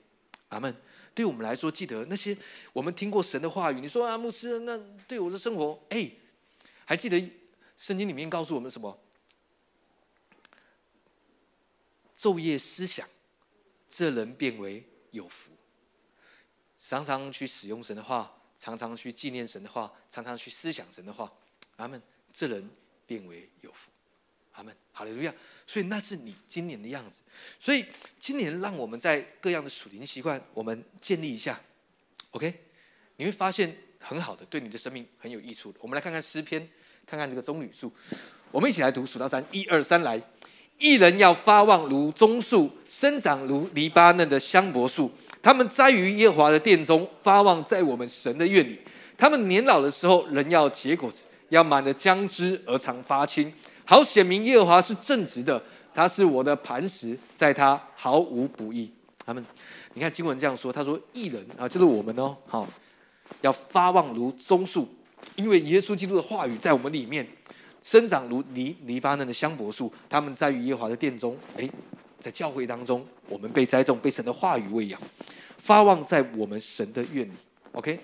[0.48, 0.74] 阿门。
[1.18, 2.38] 对我们来说，记得那些
[2.72, 3.81] 我们听过神的话语。
[3.81, 4.78] 你说啊，牧师，那
[5.09, 6.09] 对我的生活，哎，
[6.85, 7.20] 还记得
[7.76, 8.96] 圣经里面告诉我们什么？
[12.16, 13.09] 昼夜思想，
[13.88, 15.50] 这人变为有福。
[16.78, 21.33] 常常去使用神的话，常常去纪念神的话，常常去思想神的话。
[21.78, 22.00] 阿门。
[22.33, 22.70] 这人
[23.07, 23.90] 变为有福。
[24.59, 24.75] 阿门。
[24.92, 25.33] 好利路亚。
[25.66, 27.21] 所以那是你今年的样子。
[27.61, 27.85] 所以
[28.18, 31.59] 今年让我们在各样的属灵习惯，我们建立一下。
[32.33, 32.53] OK，
[33.16, 35.79] 你会发现很好的，对你的生命很有益处的。
[35.81, 36.68] 我们来看看诗篇，
[37.07, 37.92] 看看这个棕榈树。
[38.51, 40.21] 我们一起来读数到三，一二三，来。
[40.79, 45.11] 一人要发旺如棕树，生长如黎巴嫩的香柏树。
[45.42, 48.81] 他们栽于耶和华的殿中，发旺在我们神的院里。
[49.16, 51.12] 他们年老的时候，人要结果，
[51.49, 53.53] 要满了浆汁而常发青。
[53.88, 55.62] 好显明耶和华是正直的，
[55.94, 58.92] 他是我的磐石，在他毫无不义。
[59.24, 59.42] 他们，
[59.94, 62.68] 你看经文这样说，他说：“艺人啊，就是我们哦，好，
[63.40, 64.87] 要发旺如棕树，
[65.37, 67.27] 因为耶稣基督的话语在我们里面
[67.83, 69.90] 生长如黎黎巴嫩的香柏树。
[70.07, 71.66] 他们在于耶和华的殿中，哎，
[72.20, 75.01] 在教会当中，我们被栽种，被神的话语喂养，
[75.57, 77.33] 发旺在我们神的院里。
[77.72, 77.98] OK，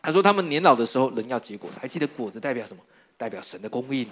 [0.00, 2.82] 他说他们年老的时候，人要结果还记得果子代表什么？
[3.18, 4.08] 代表神的供应。”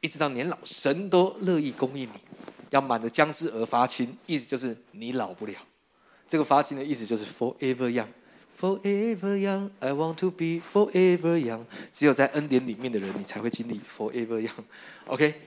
[0.00, 2.20] 一直到年老，神都乐意供应你，
[2.68, 5.54] 要满的将之而发青，意思就是你老不了。
[6.28, 9.70] 这个发青的意思就是 forever young，forever young。
[9.80, 11.64] I want to be forever young。
[11.90, 14.64] 只有在恩典里面的人，你才会经历 forever young。
[15.08, 15.40] OK。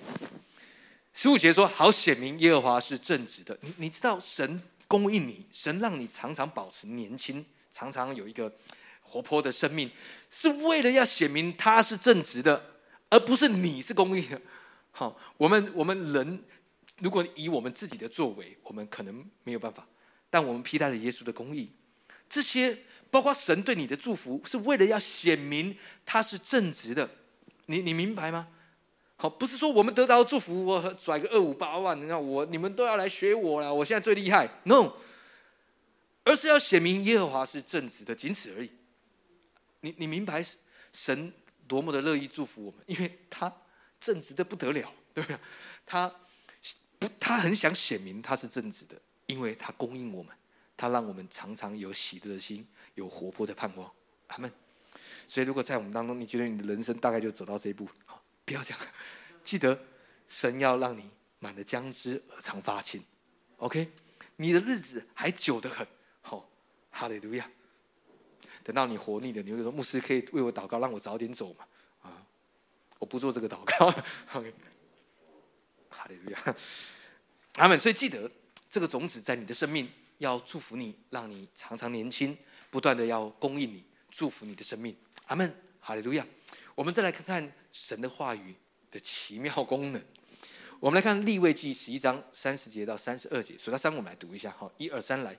[1.13, 3.55] 十五节说，好显明耶和华是正直的。
[3.61, 8.51] 你你知道神供应你，神让你常常保持年轻，常常有一个
[9.01, 9.91] 活泼的生命，
[10.31, 12.63] 是为了要显明他是正直的。
[13.09, 14.41] 而不是你是公义的，
[14.91, 16.43] 好，我们我们人
[16.99, 19.87] 如果以我们自己的作为，我们可能没有办法，
[20.29, 21.71] 但我们披戴了耶稣的公义，
[22.27, 22.77] 这些
[23.09, 27.09] 包括神对你的祝福，是为了要显明他是正直的，
[27.67, 28.49] 你你明白吗？
[29.15, 34.91] 好，不是说我们得到祝福，我拽个二五八万，你看我你们都要来学我了，我现在最厉害，no，
[36.25, 38.69] 而是要显明耶和华是正直的，仅此而已。
[39.79, 40.45] 你你明白
[40.91, 41.31] 神？
[41.67, 43.53] 多么的乐意祝福我们，因为他
[43.99, 45.37] 正直的不得了， 对不对？
[45.85, 46.13] 他
[46.99, 50.35] 不，他很想显明他是正直的，因为他供应我们，
[50.75, 53.91] 他让我们常常有喜乐的心，有活泼的盼望。
[54.27, 54.51] 阿门。
[55.27, 58.79] 所以，如果在我们当中，你觉得你的人生大概就走到这一步，好，不要这样，
[59.43, 59.77] 记得
[60.27, 63.03] 神要让你满了将之而常发青。
[63.57, 63.91] OK，
[64.37, 65.85] 你的日子还久得很。
[66.21, 66.49] 好，
[66.91, 67.49] 哈利路亚。
[68.67, 71.65] 等到你活腻了，你会说：“牧师可以为我祷告，让我早点走嘛？”
[72.03, 72.21] 啊，
[72.99, 73.89] 我不做这个祷告。
[75.89, 76.55] 哈利路亚，
[77.55, 77.79] 阿门。
[77.79, 78.29] 所以记得，
[78.69, 82.37] 这个种子在你的生命要祝福你，让你常常年轻，
[82.69, 84.93] 不断的要供应你，祝福你的生命。
[85.27, 85.55] 阿门。
[85.79, 86.27] 哈利路亚。
[86.75, 88.53] 我们再来看看神的话语
[88.91, 90.03] 的奇妙功能。
[90.81, 94.53] 我们来看立位记十一章三十节到三十二节，数到三，我们来读一下。
[94.59, 95.37] 好，一二三，来。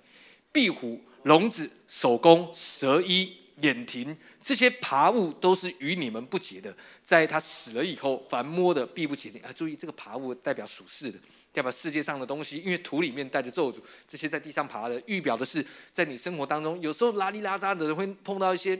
[0.52, 6.74] 壁虎、笼子、手工、蛇衣、眼庭，这些爬物都是与你们不洁的。
[7.04, 9.42] 在他死了以后，凡摸的必不洁净。
[9.42, 11.18] 啊，注意这个爬物代表属世的，
[11.52, 13.78] 代表世界上的东西，因为土里面带着咒诅。
[14.06, 18.78] 这些在地上爬的，预表的是在你生活当中，有时候拉里拉扎的人会碰到一些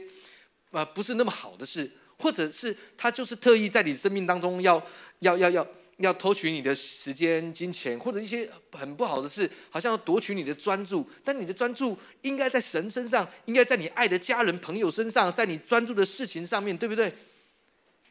[0.71, 4.81] 呃不是那么好的事，或者是他就是特意在你生命当中要
[5.19, 5.67] 要要要。
[5.99, 11.07] 要偷取你的时间、金钱，或者一些很不好的事，好像要夺取你的专注。
[11.23, 17.13] 但你的专注应该在神身上，应该在你爱的家人、朋友身上，在你专注的事情上面对不对？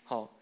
[0.04, 0.34] 好。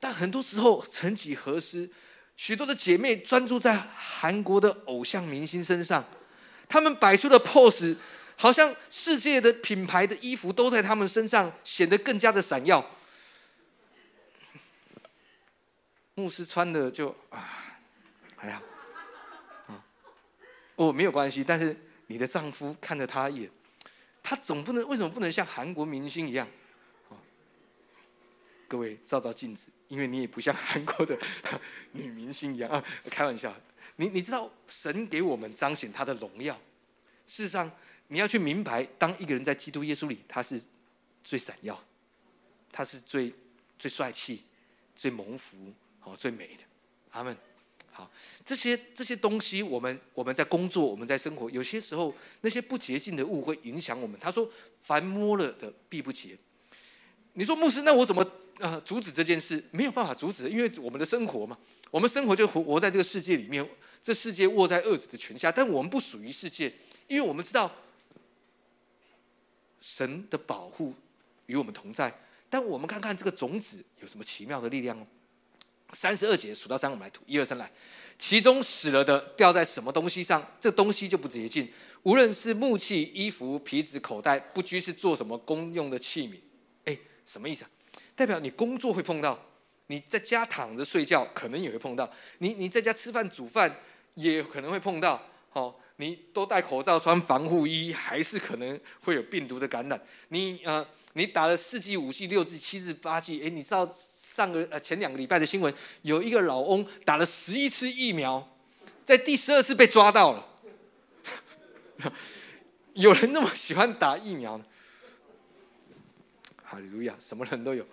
[0.00, 1.88] 但很多时候，曾几何时，
[2.36, 6.04] 许多的姐妹专注在韩国的偶像明星身上，
[6.68, 7.96] 他们摆出的 pose，
[8.36, 12.84] 好像世界的品牌的衣服都在他们身上，显得更加的闪耀。
[16.16, 17.78] 牧师穿的就啊，
[18.36, 18.62] 还好，
[19.66, 19.84] 啊，
[20.76, 21.42] 哦，没有关系。
[21.42, 23.50] 但是你的丈夫看着他一眼，
[24.22, 26.48] 他总不能为什么不能像韩国明星一样？
[28.68, 31.16] 各位照照镜子，因为你也不像韩国的
[31.92, 32.84] 女明星一样啊。
[33.10, 33.54] 开玩笑，
[33.96, 36.54] 你你知道神给我们彰显他的荣耀。
[37.26, 37.70] 事实上，
[38.08, 40.60] 你要去明白，当一个人在基督耶稣里，他是
[41.22, 41.82] 最闪耀，
[42.72, 43.32] 他是最
[43.78, 44.44] 最帅气、
[44.94, 45.72] 最蒙福。
[46.04, 46.62] 哦，最美的，
[47.10, 47.36] 阿门，
[47.90, 48.10] 好，
[48.44, 54.18] 这些这些东西，我们我们在工作，我们在生活，有些时候那些不洁净的物会影响我们。
[54.20, 54.48] 他说
[54.82, 56.36] ：“凡摸了的必不洁。”
[57.32, 58.24] 你说牧师，那我怎么
[58.58, 59.64] 呃阻止这件事？
[59.70, 61.58] 没有办法阻止，因为我们的生活嘛，
[61.90, 63.66] 我们生活就活活在这个世界里面，
[64.02, 66.72] 这世界握在恶者的权下，但我们不属于世界，
[67.08, 67.72] 因为我们知道
[69.80, 70.94] 神的保护
[71.46, 72.20] 与我们同在。
[72.50, 75.06] 但我们看看这个种子有什么奇妙的力量哦。
[75.94, 77.70] 三十二节数到三，我们来读一二三来。
[78.16, 81.68] 其中死了的掉在什么东西上，这东西就不洁净。
[82.02, 86.36] 无论是木器、衣服、皮子、口袋，不拘是做什么公用的器皿。
[86.84, 87.70] 哎，什么意思啊？
[88.14, 89.36] 代表你工作会碰到，
[89.88, 93.80] 你在家躺着睡觉可能也会碰到，你你在家吃饭煮饭
[94.14, 95.20] 也可能会碰到。
[95.52, 100.00] 哦，你都戴口罩、穿防护衣，还是可能会有病毒的感染。
[100.28, 103.88] 你呃，你打了四剂、五剂、六剂、七剂、八剂，哎，你知道？
[104.34, 108.44] 上个呃前两个礼拜的新闻，有一个老翁打了十一次疫苗，
[109.04, 110.44] 在第十二次被抓到了。
[112.94, 114.64] 有人那么喜欢打疫苗呢？
[116.64, 117.86] 哈利路亚，什么人都有。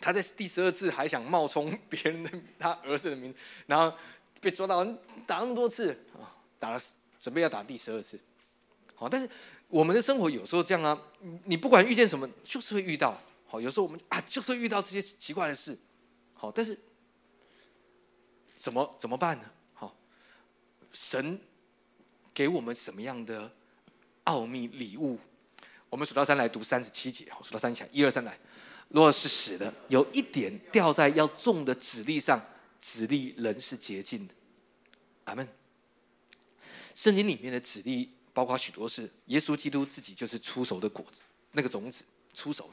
[0.00, 3.34] 他在第十二次还想冒充别人的他儿子的名，
[3.66, 3.94] 然后
[4.40, 4.82] 被抓到，
[5.26, 6.80] 打那么多次啊，打了
[7.20, 8.18] 准备要打第十二次。
[8.94, 9.28] 好，但是
[9.68, 10.98] 我们的生活有时候这样啊，
[11.44, 13.20] 你不管遇见什么，就是会遇到。
[13.52, 15.78] 好，有时候我们啊，就是遇到这些奇怪的事，
[16.32, 16.78] 好，但是
[18.56, 19.44] 怎么怎么办呢？
[19.74, 19.94] 好，
[20.90, 21.38] 神
[22.32, 23.52] 给我们什么样的
[24.24, 25.18] 奥秘礼物？
[25.90, 28.38] 我们数到三来读三十七节，好，数到三起来，一二三来。
[28.88, 32.42] 若是死的，有一点掉在要种的籽粒上，
[32.80, 34.32] 籽粒仍是洁净的。
[35.24, 35.46] 阿门。
[36.94, 42.70] 圣经里面的籽粒包括许多事，耶稣基督自己就是出手的果子，那个种子出熟。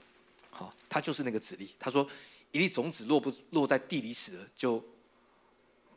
[0.60, 1.74] 好，他就是那个籽粒。
[1.80, 2.06] 他说，
[2.52, 4.84] 一粒种子落不落在地里死了，就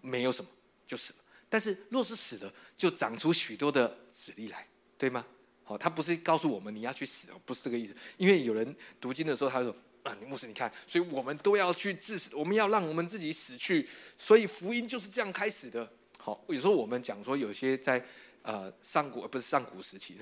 [0.00, 0.48] 没有什么，
[0.86, 1.18] 就死了。
[1.48, 4.64] 但是若是死了，就长出许多的籽粒来，
[4.96, 5.26] 对吗？
[5.64, 7.92] 好，他不是告诉我们你要去死哦，不是这个意思。
[8.16, 13.88] 因为有人读经的时候，他说啊，牧师你看，所以我们都要去致死，我们要让我们自己死去。
[14.16, 15.92] 所以福音就是这样开始的。
[16.18, 18.06] 好，有时候我们讲说，有些在
[18.42, 20.16] 呃上古不是上古时期，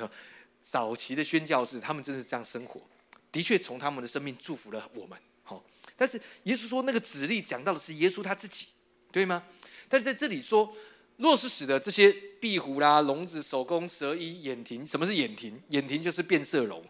[0.62, 2.80] 早期的宣教士，他们真是这样生活。
[3.32, 5.18] 的确，从他们的生命祝福了我们。
[5.42, 5.64] 好，
[5.96, 8.66] 但是耶稣说那个子力讲到的是耶稣他自己，
[9.12, 9.44] 对吗？
[9.88, 10.76] 但在这里说，
[11.16, 15.60] 若是使得这些壁虎啦、笼子、手工、蛇衣、眼庭，什么是眼庭？
[15.68, 16.84] 眼庭就是变色龙，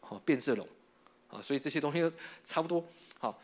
[0.00, 0.66] 好，变色龙，
[1.28, 2.12] 啊，所以这些东西
[2.44, 2.86] 差不多。
[3.18, 3.38] 好，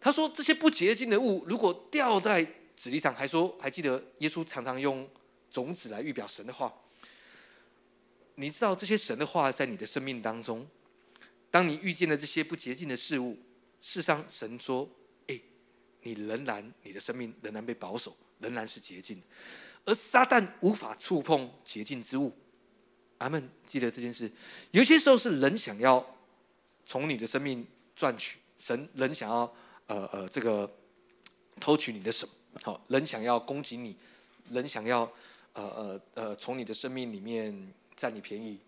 [0.00, 2.44] 他说这些不洁净的物，如果掉在
[2.76, 5.08] 纸地上，还说还记得耶稣常常用
[5.50, 6.72] 种子来预表神的话。
[8.36, 10.66] 你知道这些神的话在你的生命当中。
[11.54, 13.38] 当你遇见了这些不洁净的事物，
[13.80, 14.90] 世上神说
[15.28, 15.40] ：“哎，
[16.02, 19.22] 你仍然，你的生命仍然被保守，仍然是洁净。
[19.84, 22.36] 而撒旦无法触碰洁净之物。”
[23.18, 23.48] 阿门。
[23.64, 24.28] 记得这件事。
[24.72, 26.04] 有些时候是人想要
[26.84, 27.64] 从你的生命
[27.94, 29.42] 赚取，神人想要
[29.86, 30.68] 呃呃这个
[31.60, 32.32] 偷取你的什么？
[32.64, 33.96] 好，人想要攻击你，
[34.50, 35.02] 人想要
[35.52, 38.58] 呃呃呃从你的生命里面占你便宜。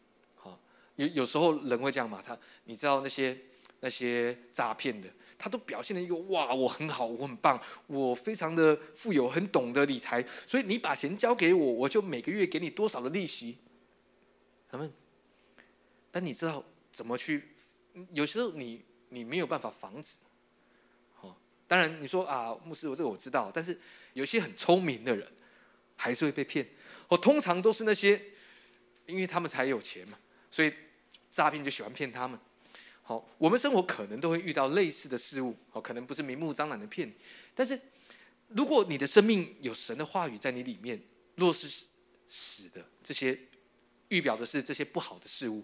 [0.96, 2.22] 有有时候人会这样嘛？
[2.24, 3.38] 他你知道那些
[3.80, 13.58] 那些诈骗的，他都表现了一个哇，我很好，我很棒，我非常的富有，很懂得理财，所以你把钱交给我，我就每个月给你多少的利息。
[14.70, 14.90] 他们，
[16.10, 17.54] 但你知道怎么去？
[18.12, 20.16] 有时候你你没有办法防止。
[21.14, 23.78] 好，当然你说啊，牧师，我这个我知道，但是
[24.14, 25.30] 有些很聪明的人
[25.94, 26.66] 还是会被骗。
[27.08, 28.20] 我通常都是那些，
[29.04, 30.18] 因为他们才有钱嘛，
[30.50, 30.72] 所以。
[31.36, 32.40] 诈骗就喜欢骗他们。
[33.02, 35.54] 好，我们生活可能都会遇到类似的事物。
[35.68, 37.12] 好，可能不是明目张胆的骗你，
[37.54, 37.78] 但是
[38.48, 40.98] 如果你的生命有神的话语在你里面，
[41.34, 41.88] 若是
[42.26, 43.38] 死的这些
[44.08, 45.62] 预表的是这些不好的事物，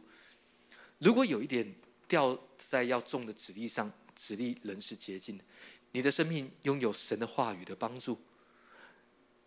[0.99, 1.75] 如果有一点
[2.07, 5.44] 掉在要种的籽粒上，籽粒仍是洁净的，
[5.92, 8.21] 你的生命拥有神的话语的帮助，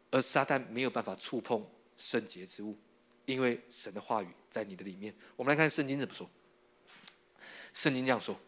[0.10, 1.64] 而撒旦没有办法触碰
[2.00, 2.76] 圣洁之物。
[3.26, 6.30] 因为神的话语在你的里面，我们来看圣经怎么说。
[7.74, 8.40] 圣经这样说：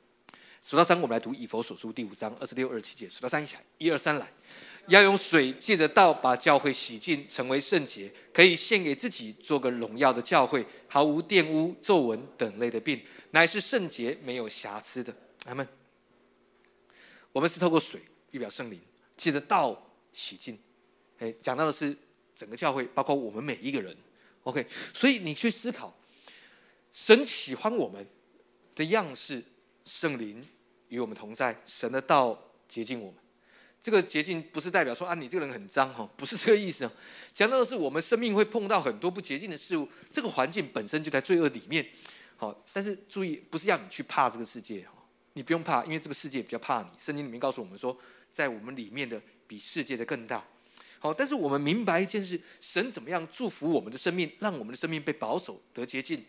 [0.61, 3.09] 数到三，我们来读以佛所书第五章二十六、二十七节。
[3.09, 4.31] 数到三一起来，一二三来，
[4.87, 13.01] 要用水借着道把教会洗净，成为圣洁，可以献给自己，做个荣耀的教会，毫无玷污、皱纹等类的病，
[13.31, 15.13] 乃是圣洁、没有瑕疵的。
[15.45, 15.67] 阿门。
[17.33, 18.01] 我们是透过水
[18.31, 18.79] 预表圣灵，
[19.15, 20.57] 借着道洗净。
[21.19, 21.97] 哎，讲到的是
[22.35, 23.95] 整个教会，包括我们每一个人。
[24.47, 25.93] OK，所以你去思考，
[26.93, 28.07] 神喜欢我们
[28.73, 29.43] 的样式，
[29.83, 30.41] 圣灵
[30.87, 33.15] 与我们同在，神的道洁净我们，
[33.81, 36.91] 这个洁净不是代表说啊，你这个人很脏哈， 不是这个意思哦。
[37.33, 41.85] 讲到的是我们生命会碰到很多不洁净的事物，这个环境本身就在罪恶里面。
[42.37, 44.93] 好，但是注意，不是要你去怕这个世界哈，
[45.33, 46.87] 你不用怕，因为这个世界比较怕你。
[46.97, 47.97] 圣经里面告诉我们说，
[48.31, 50.45] 在我们里面的比世界的更大。
[50.99, 56.23] 好，但是我们明白一件事：神怎么样祝福我们的生命，让我们的生命被保守得洁净？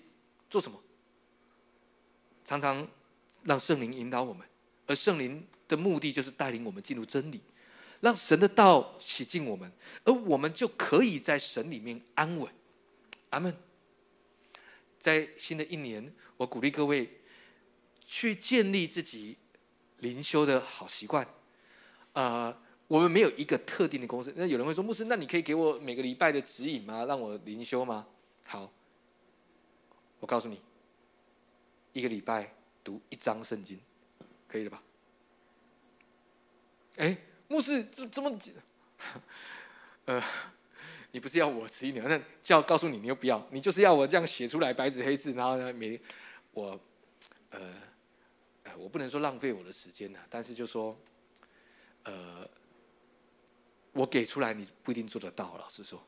[0.51, 0.83] 做什么？
[2.45, 2.89] 常常
[3.45, 4.47] 让圣灵引导我们，
[4.87, 5.47] 而圣灵。
[5.69, 7.43] 的目的就是带领我们进入真理，
[8.01, 9.71] 让神的道洗净我们，
[10.03, 12.51] 而我们就可以在神里面安稳。
[13.29, 13.55] 阿门。
[14.99, 17.21] 在新的一年，我鼓励各位
[18.07, 19.37] 去建立自己
[19.99, 21.29] 灵修的好习惯。
[22.15, 22.59] 呃，
[22.89, 24.33] 我们没有一个特定的公式。
[24.35, 27.05] 那有人会说，牧师，那你可以给我每个礼拜的指引吗？
[27.05, 28.07] 让我灵修吗？
[28.45, 28.71] 好，
[30.19, 30.61] 我告诉你，
[31.93, 33.79] 一个礼拜读一章圣经，
[34.49, 34.83] 可以了吧？
[36.97, 37.17] 哎，
[37.47, 38.37] 牧师，这这么，
[40.07, 40.25] 呃，
[41.13, 41.99] 你不是要我指引你？
[42.01, 46.01] 那叫告诉你，你又不要，你就是要我这样写出来白纸黑字，然后呢，每
[46.53, 46.81] 我，
[47.51, 47.73] 呃，
[48.65, 50.99] 呃，我不能说浪费我的时间呢，但是就说，
[52.05, 52.49] 呃，
[53.93, 55.57] 我给出来，你不一定做得到。
[55.59, 56.03] 老实说，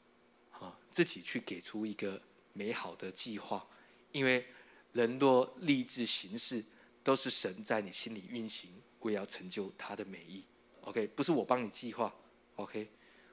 [0.53, 2.21] 啊，自己去给出一个
[2.53, 3.67] 美好的计划，
[4.13, 4.47] 因为
[4.93, 6.65] 人若立志行事，
[7.03, 8.71] 都是神在你心里运行，
[9.01, 10.45] 为要成就他的美意。
[10.83, 12.15] OK，不是我帮你计划
[12.57, 12.89] ，OK，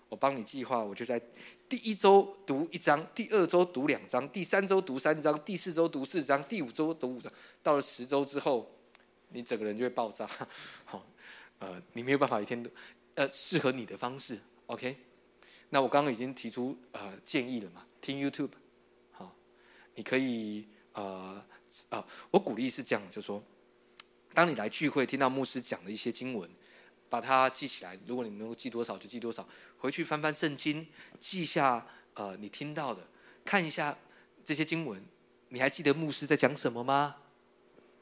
[0.10, 1.22] 我帮你计划，我就在
[1.70, 7.32] 第一周读一章，第二周读两章，第三周读三章，第四周读四章，第五周读五章，
[7.64, 8.70] 到了十周之后，
[9.30, 10.30] 你整个人就会爆炸，
[10.86, 11.06] 好，
[11.60, 12.70] 呃，你没有办法一天都，
[13.18, 14.96] 呃，适合你的方式，OK，
[15.70, 18.52] 那我刚刚已经提出呃建议了嘛，听 YouTube，
[19.12, 19.36] 好，
[19.96, 21.44] 你可以呃
[21.90, 23.44] 啊，我鼓励是这样，就说，
[24.36, 26.50] 当你来聚会听到牧师讲的一些经文。
[27.10, 27.98] 把它记起来。
[28.06, 29.48] 如果你能够记多少就记多少，
[29.78, 30.86] 回去翻翻圣经，
[31.18, 33.02] 记下呃你听到的，
[33.46, 33.98] 看一下
[34.44, 35.02] 这些经文。
[35.48, 37.16] 你还记得牧师在讲什么吗？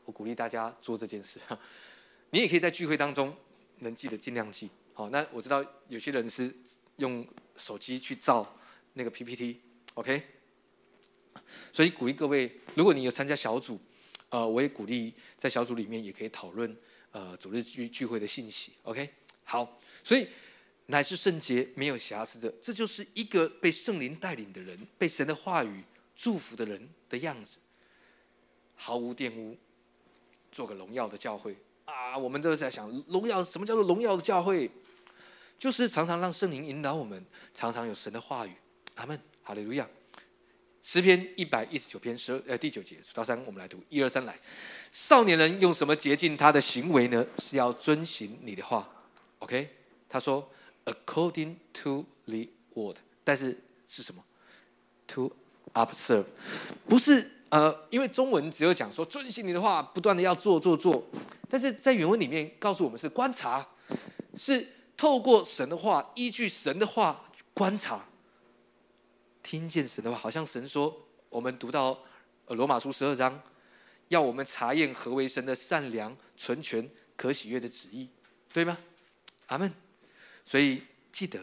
[0.05, 1.39] 我鼓励大家做这件事。
[2.31, 3.37] 你也可以在聚会当中
[3.77, 4.71] 能记得尽量记。
[4.95, 6.55] 好，那我知道有些人是
[6.95, 7.27] 用
[7.57, 8.57] 手机去照
[8.93, 10.23] 那个 PPT，OK。
[11.71, 13.77] 所以鼓励各位，如果你有参加小组，
[14.29, 16.75] 呃，我也鼓励在小组里面也可以讨论。
[17.11, 19.09] 呃，主日聚聚会的信息，OK，
[19.45, 20.27] 好，所以
[20.87, 25.83] 乃是圣洁，没有瑕疵的，这就是一个被圣灵带领的人，被神的话语
[26.15, 27.57] 祝福的人的样子，
[28.75, 29.57] 毫无玷污，
[30.51, 32.17] 做个荣耀的教会啊！
[32.17, 34.69] 我们都在想，荣耀什么叫做荣耀的教会？
[35.57, 38.51] 就是常常让圣灵引导我们，常常有神的话语。
[38.95, 39.87] 阿门，哈利路亚。
[40.83, 44.37] 诗篇一百一十九篇十二呃第九节数到三，我们来读一二三来。
[44.91, 47.25] 少年人用什么洁净他的行为呢？
[47.39, 48.87] 是要遵行你的话。
[49.39, 49.67] OK，
[50.07, 50.47] 他说
[50.85, 52.45] according to the
[52.75, 54.23] word，但是是什么
[55.07, 55.35] ？To
[55.73, 56.25] observe，
[56.87, 61.03] 不是呃，因为中文只有讲说遵行你的话，不断的要做做做，
[61.49, 63.67] 但是在原文里面告诉我们是观察，
[64.35, 64.67] 是
[64.97, 68.05] 透过神的话，依据神的话观察。
[69.43, 71.99] 听见神的话，好像神说，我们读到
[72.47, 73.41] 罗马书十二章，
[74.07, 78.09] 要我们查验何为神的善良、纯全、可喜悦的旨意，
[78.51, 78.77] 对吗？
[79.47, 79.71] 阿门。
[80.43, 80.81] 所以
[81.11, 81.39] 记得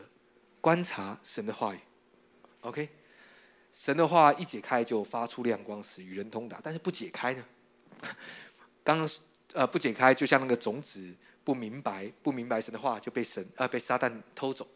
[0.60, 1.78] 观察神的话语
[2.62, 2.88] ，OK。
[3.72, 6.60] 神的话一解开就发出亮光，使与人通达。
[6.62, 7.44] 但是不解开呢？
[8.84, 9.08] 刚刚
[9.54, 11.14] 呃不解开，就像那个种子
[11.44, 14.66] 不明白、不明白神的话，就被神呃被撒旦偷走，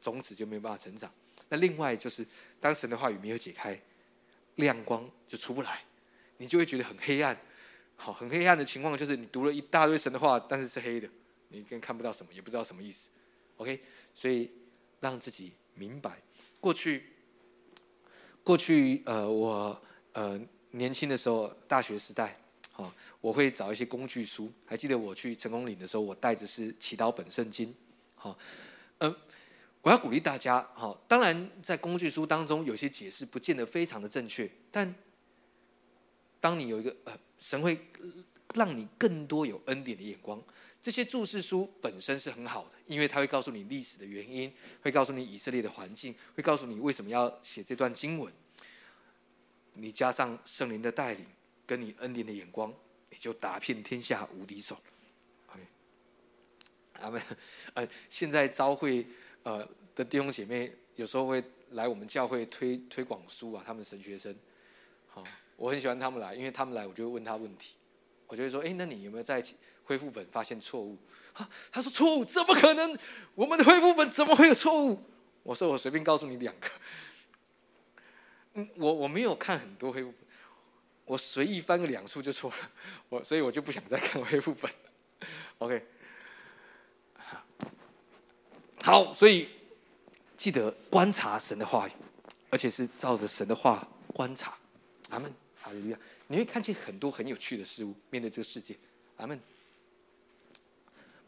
[0.00, 1.12] 种子就没有办法成长。
[1.48, 2.26] 那另外就是，
[2.60, 3.80] 当神的话语没有解开，
[4.56, 5.82] 亮光就出不来，
[6.38, 7.38] 你就会觉得很黑暗。
[7.96, 11.08] 好，很黑暗的情况就是你读了一大堆神的话，但是是黑的，
[11.48, 13.08] 你更看不到什么，也不知道什么意思。
[13.58, 13.80] OK，
[14.14, 14.50] 所以
[15.00, 16.20] 让自己明白。
[16.60, 17.12] 过去，
[18.42, 19.82] 过去呃，我
[20.12, 20.40] 呃
[20.72, 22.40] 年轻的时候，大学时代，
[22.74, 24.52] 好，我会找一些工具书。
[24.66, 27.74] 还记得我去成功岭的时候，我带着是祈祷本圣经。
[28.14, 28.38] 好，
[28.98, 29.16] 嗯。
[29.82, 34.94] 我要鼓励大家，哈，当然在工具书当中有些解释不见得非常的正确，但
[36.40, 37.78] 当你有一个呃，神会
[38.54, 40.42] 让你更多有恩典的眼光。
[40.80, 44.50] 这些注释书本身是很好的，因为它会告诉你历史的原因，
[44.80, 48.32] 会告诉你以色列的环境，会告诉你为什么要写这段经文。
[49.74, 51.26] 你加上圣灵的带领，
[51.66, 52.72] 跟你恩典的眼光，
[53.10, 54.76] 你就打遍天下无敌手。
[55.48, 55.60] OK，
[57.00, 57.22] 阿门。
[57.74, 59.06] 呃，现在朝会。
[59.44, 64.34] 呃，的弟兄姐妹有时候会来我们教会推推广书啊，他们神学生，
[65.06, 65.22] 好，
[65.56, 67.74] 我很喜欢他们来，因为他们来，我就会问他问题，
[68.26, 69.44] 我就会说，哎，那你有没有在
[69.84, 70.96] 恢复本发现错误？
[71.34, 72.98] 啊，他说错误，怎么可能？
[73.34, 74.98] 我们的恢复本怎么会有错误？
[75.42, 76.70] 我说我随便告诉你两个。
[78.54, 80.23] 嗯，我我没有看很多恢复本，
[81.04, 82.70] 我随意翻个两处就错了，
[83.10, 84.70] 我所以我就不想再看恢复本。
[85.58, 85.86] OK，
[88.82, 89.48] 好，所以
[90.36, 91.92] 记得观察神的话语，
[92.50, 94.56] 而且是照着神的话观察。
[95.10, 95.98] 阿门，哈利路亚！
[96.26, 98.74] 你会看见很多很有趣的事物，面对这个世界。
[99.18, 99.38] 阿门。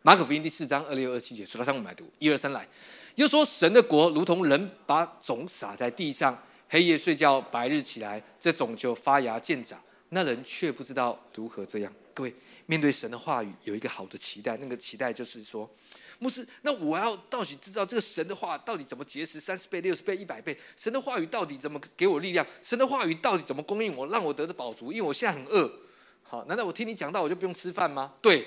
[0.02, 2.66] 马可福音第四章二六二七节，数到三我们来读，一二三来。
[3.16, 9.80] 又说神的国如同人把种撒在地上，黑夜睡觉，白日起来，这种就发芽见长。
[10.10, 11.92] 那人却不知道如何这样。
[12.14, 12.34] 各位，
[12.66, 15.68] 面对神的话语，有一个好的期待，那个期待就是说，
[16.18, 20.56] 牧师，那我要到底知道这个神的话到底怎么结实三十倍、六十倍、一百倍？
[20.76, 22.46] 神的话语到底怎么给我力量？
[22.62, 24.92] 神的话语到底怎么供应我，让我得着饱足？
[24.92, 25.70] 因为我现在很饿。
[26.22, 28.14] 好，难道我听你讲到我就不用吃饭吗？
[28.22, 28.46] 对，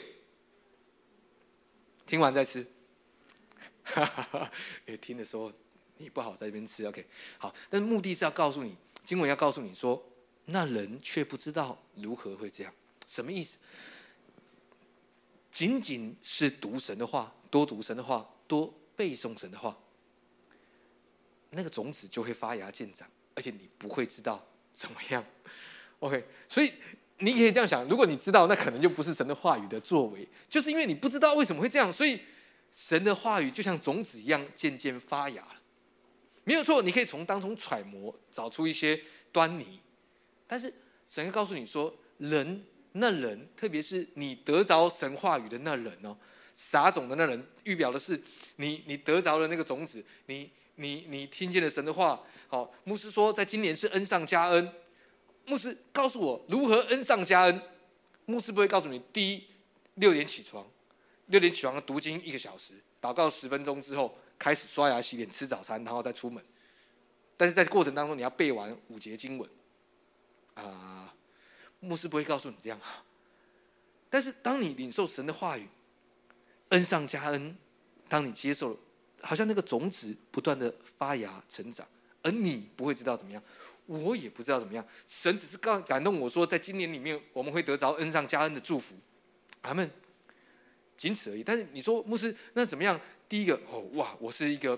[2.05, 2.65] 听完再吃。
[3.83, 4.51] 哈哈哈！
[4.85, 5.51] 哎，听的时候
[6.01, 7.05] 你不好在这边吃，OK？
[7.37, 8.73] 好，但是目的是要告诉你，
[9.03, 10.01] 经文要告诉你说，
[10.45, 12.73] 那人却不知道如何会这样，
[13.05, 13.57] 什么意思？
[15.51, 19.77] 仅仅是读神的话，多读神的话，多背诵神的话，
[21.49, 25.21] 那个种子就会发芽见长，而且你不会知道怎么样
[25.99, 26.25] ，OK？
[26.47, 26.71] 所以
[27.17, 32.21] 你可以这样想：如果你知道，那可能就不是神的话语的作为，就是因为你不知道为什么会这样，所以。
[32.71, 35.58] 神的话语就像种子一样，渐渐发芽了，
[36.49, 36.81] 没有错。
[36.81, 38.99] 你可以从当中揣摩，找出一些
[39.31, 39.79] 端倪。
[40.47, 40.73] 但是
[41.05, 46.17] 神会告诉你说，人那人，特别是你得着神话语的那人哦，
[46.55, 48.19] 撒种的那人，预表的是
[48.55, 52.19] 你，你得着了那个种子，你，你，你听见了神的话。
[52.47, 54.73] 好，牧师说，在今年是恩上加恩。
[55.45, 57.61] 牧师告诉我如何恩上加恩。
[58.25, 59.43] 牧师不会告诉你，第一
[59.93, 60.67] 六点起床。
[61.27, 66.41] 六点起床，读经一个小时，祷告十分钟之后，开始刷牙洗脸吃早餐，然后再出门。
[67.37, 69.49] 但是在过程当中，你要背完五节经文。
[70.55, 71.13] 啊，
[71.79, 73.03] 牧师不会告诉你这样啊。
[74.09, 75.67] 但是当你领受神的话语，
[76.69, 77.55] 恩上加恩，
[78.07, 78.79] 当你接受了，
[79.21, 81.87] 好像那个种子不断的发芽成长，
[82.23, 83.41] 而你不会知道怎么样，
[83.85, 84.85] 我也不知道怎么样。
[85.05, 88.95] 神只是告感动我说，在今年里面，我们会得着恩上加恩的祝福。
[89.61, 89.89] 阿门。
[90.97, 91.41] 仅此而已。
[91.41, 92.99] 但是你说牧师那怎么样？
[93.29, 94.77] 第一个哦哇，我是一个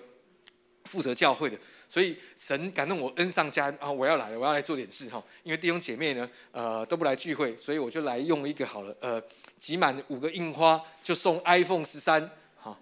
[0.84, 3.90] 负责教会的，所以神感动我恩上加恩啊！
[3.90, 5.24] 我要来了，我要来做点事哈。
[5.44, 9.24] 因为弟兄姐妹呢，呃都不来聚会，所以我就来用一个好了，呃，
[9.58, 12.78] 集满五个印花就送 iPhone 十三哈。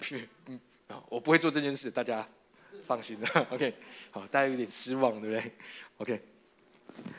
[0.46, 2.28] 嗯啊，我不会做这件事，大家
[2.84, 3.26] 放心的。
[3.50, 3.72] OK，
[4.10, 5.52] 好，大家有点失望，对不对
[5.98, 6.20] ？OK，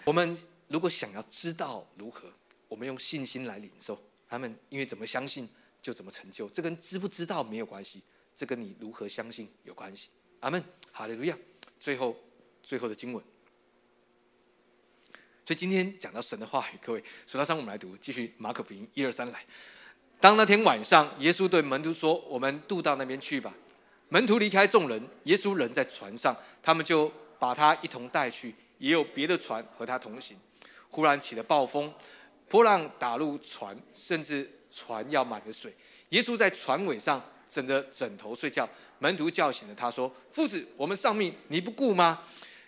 [0.03, 0.38] 我们
[0.68, 2.28] 如果想要知道如何，
[2.68, 3.99] 我们用信心来领受。
[4.30, 5.49] 他们因为怎么相信
[5.82, 8.01] 就怎么成就，这跟知不知道没有关系，
[8.36, 10.09] 这跟你如何相信有关系。
[10.41, 11.38] 阿门，哈利路亚。
[11.79, 12.15] 最后，
[12.61, 13.23] 最后的经文。
[15.43, 19.43] 所以今天讲到神的话语，各位数到三，我们来读，继续马可福音一二三来。
[20.19, 23.51] 当那天晚上，耶稣对门徒说：“我们渡到那边去吧。”
[24.09, 30.38] 门徒离开众人，耶稣人在船上，他们就把他一同带去，也有别的船和他同行。
[30.89, 31.91] 忽然起了暴风。
[32.47, 35.74] 波浪打入船，甚至船要满了水。
[36.09, 38.67] 耶稣在船尾上枕着枕头睡觉，
[38.99, 42.22] 门徒叫醒了他说：“夫子，我们丧命，你不顾吗？”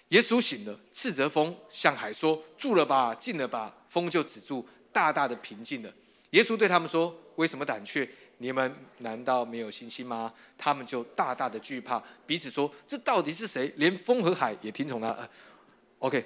[0.10, 5.94] 耶稣醒了，斥责风，向海说：“住了吧，静了吧。”风就止住，大大的平静了。
[6.32, 8.08] 耶稣对他们说：“为什么胆怯？
[8.38, 13.74] 你们难道没有信心吗？”他们就大大的惧怕，彼此说：“这到底是谁？
[13.78, 15.30] 连风和海也听从他。
[16.00, 16.24] ”OK，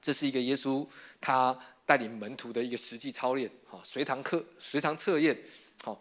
[0.00, 0.86] 这是一个耶稣
[1.20, 1.58] 他。
[1.84, 5.36] 带领门徒的一个实际操练，哈，随堂课、随堂测验，
[5.82, 6.00] 好，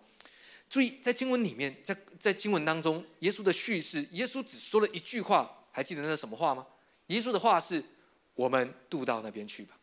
[0.69, 6.67] 注意在经文里面，在在经文当中，耶稣的叙事，耶稣只说了一句话，还记得那是什么话吗？
[7.07, 7.83] 耶稣的话是
[8.35, 9.77] ：“我们渡到那边去吧。”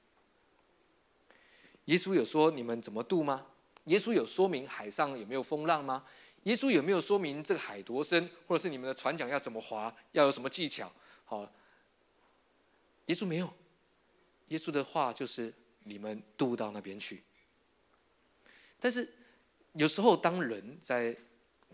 [1.86, 3.46] 耶稣有说你们怎么渡吗？
[3.84, 6.04] 耶稣有说明海上有没有风浪吗？
[6.44, 10.90] 耶稣有没有说明这个海多深，或者是你们的船桨要怎么划，要有什么技巧？
[11.24, 11.42] 好，
[13.06, 13.52] 耶稣没有，
[14.48, 15.52] 耶稣的话就是。
[15.88, 17.22] 你们渡到那边去，
[18.78, 19.08] 但是
[19.72, 21.16] 有时候，当人在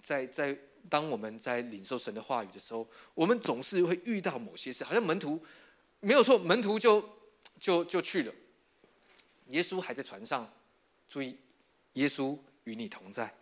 [0.03, 0.59] 在在
[0.89, 5.43] 当我们在领受神的话语的时候，我们总是会遇到某些事，好像门徒
[6.01, 7.09] 没有错，门徒就
[7.59, 8.35] 就就去了，
[9.49, 10.53] 耶稣还在船上，
[11.09, 11.37] 注意，
[11.95, 13.35] 耶稣与你同在，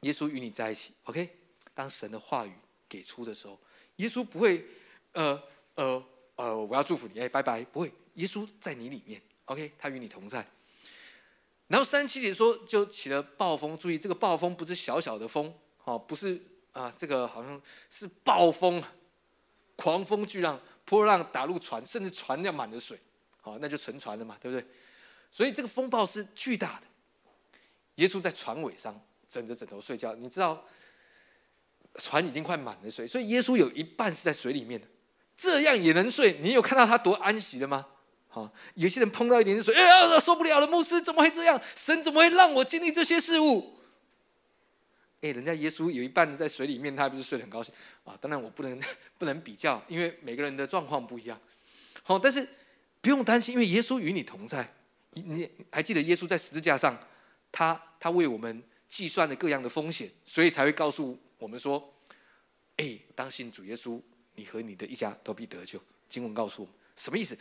[0.00, 1.30] 耶稣与你在一起，OK。
[1.74, 2.52] 当神的话语
[2.88, 3.60] 给出的时候，
[3.96, 4.64] 耶稣不会
[5.12, 5.42] 呃
[5.74, 9.20] 呃呃，我要祝福你，哎，拜拜，不会，耶稣在你里面。
[9.46, 10.46] OK，他与你同在。
[11.68, 13.76] 然后三七节说，就起了暴风。
[13.76, 16.40] 注意，这个暴风不是小小的风，哦，不是
[16.70, 18.80] 啊，这个好像是暴风，
[19.74, 22.96] 狂风巨浪，波浪打入船，甚至船要满了水，
[23.40, 24.64] 好，那就沉船了嘛，对不对？
[25.32, 26.86] 所以这个风暴是巨大的。
[27.96, 30.64] 耶稣在船尾上枕着枕头睡觉，你知道，
[31.94, 34.86] 船已经快满了水，所以耶稣有一半是在水里面的，
[35.36, 36.38] 这样也能睡？
[36.40, 37.86] 你有看到他多安息的吗？
[38.36, 40.66] 啊，有些人碰到一点水，哎呀，受不了了！
[40.66, 41.58] 牧师怎么会这样？
[41.74, 43.78] 神怎么会让我经历这些事物？
[45.22, 47.72] 哎，人家耶稣有一半在水里面，他还不是睡得很高兴
[48.04, 48.14] 啊？
[48.20, 48.78] 当然，我不能
[49.16, 51.40] 不能比较，因为每个人的状况不一样。
[52.02, 52.46] 好，但是
[53.00, 54.70] 不用担心，因为耶稣与你同在。
[55.12, 56.94] 你还记得耶稣在十字架上，
[57.50, 61.90] 他他为我们计算了各样的风险，所以才会告诉我们说：
[62.76, 63.98] 哎，当信主耶稣，
[64.34, 65.80] 你和你的一家都必得救。
[66.10, 67.34] 经文告诉我们什么意思？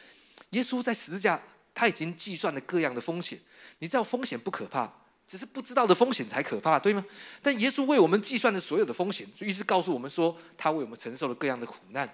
[0.52, 1.42] 耶稣在十字架，
[1.74, 3.40] 他已经计算了各样的风险。
[3.80, 4.92] 你知道风险不可怕，
[5.28, 7.06] 只是不知道的风险才可怕，对吗？
[7.42, 12.10] 但耶稣为我们计算了所有的风险，于是告诉我们说，他为我们承受了各样的苦难，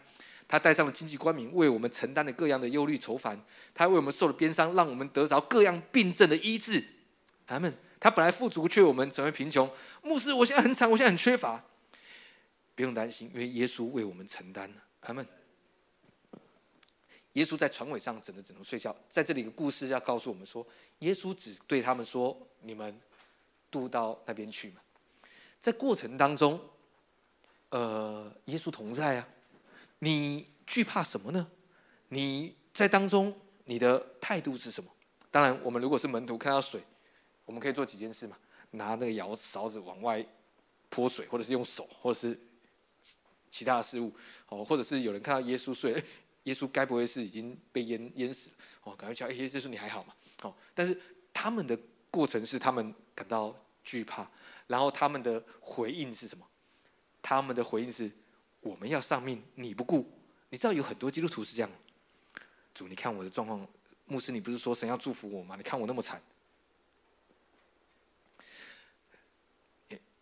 [0.48, 3.40] 他带上了经济冠名，为我们承担了各样的忧虑愁烦，
[3.74, 6.84] 他为我们受了鞭伤，让我们得着各样病症的医治。
[7.48, 7.74] 阿门。
[8.04, 9.72] 他本来富足，却我们成为贫穷。
[10.02, 11.64] 牧师，我现在很惨，我现在很缺乏，
[12.74, 14.76] 不用担心，因为耶稣为我们承担了。
[15.02, 15.24] 阿门。
[17.34, 18.96] 耶稣在船尾上枕着枕头睡觉。
[19.10, 20.66] 在这里，的故事要告诉我们说，
[21.00, 23.00] 耶稣只对他们说：“你们
[23.70, 24.82] 渡到那边去嘛。”
[25.62, 26.60] 在过程当中，
[27.70, 29.28] 呃，耶稣同在啊。
[30.00, 31.48] 你惧怕什么呢？
[32.10, 33.34] 你在当中，
[33.66, 34.90] 你的态度是什么？
[35.30, 36.84] 当然，我们如果是门徒，看到水，
[37.46, 38.36] 我们可以做几件事嘛：
[38.72, 40.26] 拿那个舀勺子往外
[40.90, 42.38] 泼水，或者是用手，或者是
[43.50, 44.12] 其他的事物。
[44.50, 46.04] 哦，或者是有人看到耶稣睡。
[46.44, 48.56] 耶稣该不会是已经被淹淹死了？
[48.84, 49.28] 哦，赶快叫！
[49.28, 50.14] 哎，耶稣你还好吗？
[50.42, 51.00] 哦，但是
[51.32, 51.78] 他们的
[52.10, 54.28] 过程是他们感到惧怕，
[54.68, 56.48] 然后他们的回应是什么？
[57.22, 58.12] 他们的回应是：
[58.62, 60.12] 我们要丧命，你不顾。
[60.50, 61.72] 你知道有很多基督徒是这样。
[62.74, 63.68] 主，你看我的状况，
[64.06, 65.56] 牧师，你不是说神要祝福我吗？
[65.56, 66.22] 你看我那么惨。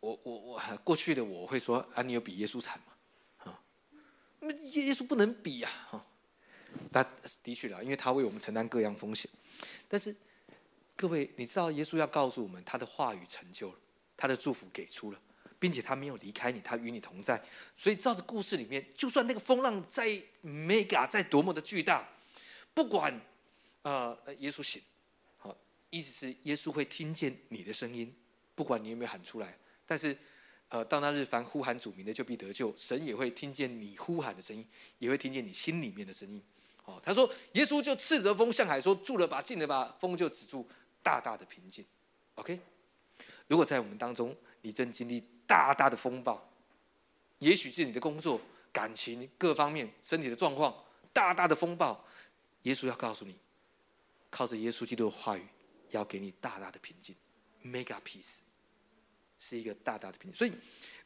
[0.01, 2.93] 我我我过去的我会说啊，你有比耶稣惨吗？
[3.51, 3.61] 啊，
[4.39, 5.69] 那耶稣不能比呀！
[5.89, 6.05] 哈。
[6.91, 7.05] 但
[7.43, 9.29] 的确啦，因为他为我们承担各样风险。
[9.87, 10.15] 但是
[10.95, 13.75] 各位，你知道耶稣要告诉我们，他的话语成就了，
[14.17, 15.19] 他的祝福给出了，
[15.59, 17.41] 并且他没有离开你，他与你同在。
[17.77, 20.07] 所以照着故事里面，就算那个风浪再
[20.43, 22.07] mega 再多么的巨大，
[22.73, 23.21] 不管
[23.83, 24.81] 呃耶稣醒，
[25.37, 25.55] 好，
[25.89, 28.13] 意思是耶稣会听见你的声音，
[28.55, 29.57] 不管你有没有喊出来。
[29.85, 30.17] 但是
[30.69, 34.65] 呃，到那日凡呼喊主名的就必得救，神也会听见你呼喊的声音，
[34.99, 36.43] 也会听见你心里面的声音。
[37.03, 40.65] 他说耶稣就斥责风向海说住了吧，静了吧，风就止住，
[41.03, 41.85] 大大的平静。
[42.35, 42.57] OK，
[43.47, 46.49] 如果在我们当中你正经历大大的风暴，
[47.39, 48.39] 也许是你的工作、
[48.71, 50.73] 感情各方面、身体的状况
[51.11, 52.01] 大大的风暴，
[52.63, 53.35] 耶稣要告诉你，
[54.29, 55.45] 靠着耶稣基督的话语，
[55.89, 57.15] 要给你大大的平静
[57.65, 58.37] ，mega peace，
[59.37, 60.37] 是一个大大的平静。
[60.37, 60.53] 所以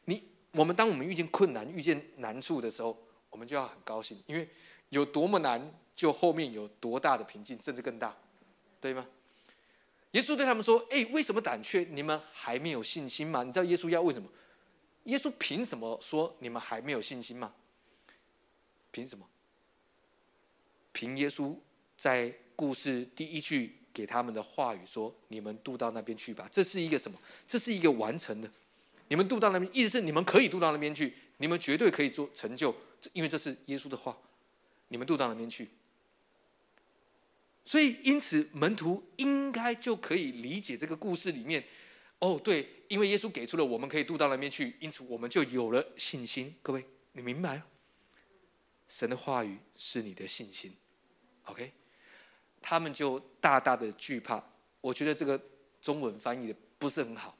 [0.04, 0.22] 你
[0.52, 2.96] 我们当我们遇见困难、遇见难处的时候，
[3.30, 4.48] 我们就要很高兴，因为。
[4.90, 8.16] 有多么难，就后面有多大的平静，甚至更大，
[8.80, 9.06] 对吗？
[10.12, 11.84] 耶稣对他们说：“哎，为什么胆怯？
[11.90, 13.42] 你们还没有信心吗？
[13.42, 14.28] 你知道耶稣要为什么？
[15.04, 17.52] 耶稣凭什么说你们还没有信心吗？
[18.92, 19.26] 凭什么？
[20.92, 21.56] 凭耶稣
[21.98, 27.18] 在故事第一句给他们的话语说：‘你们渡到那边去吧。’这是一个什么？
[27.48, 28.48] 这是一个完成的。
[29.08, 32.72] 你们渡到那边，意思是你们可以渡到那边去，你们绝对可以做成就，
[33.12, 34.16] 因为这是耶稣的话。”
[34.94, 35.68] 你们渡到那边去，
[37.64, 41.64] 所以因此门徒应该就可以理解这个故事里面，
[42.20, 46.54] 哦，对，因为耶稣给出了我们可以渡到那边去，因此我们就有了信心。
[46.62, 47.60] 各位，你明白？
[48.88, 50.72] 神的话语是你的信心
[51.46, 51.72] ，OK？
[52.62, 54.40] 他们就大大的惧怕。
[54.80, 55.42] 我觉得这个
[55.82, 57.36] 中文翻译的不是很好。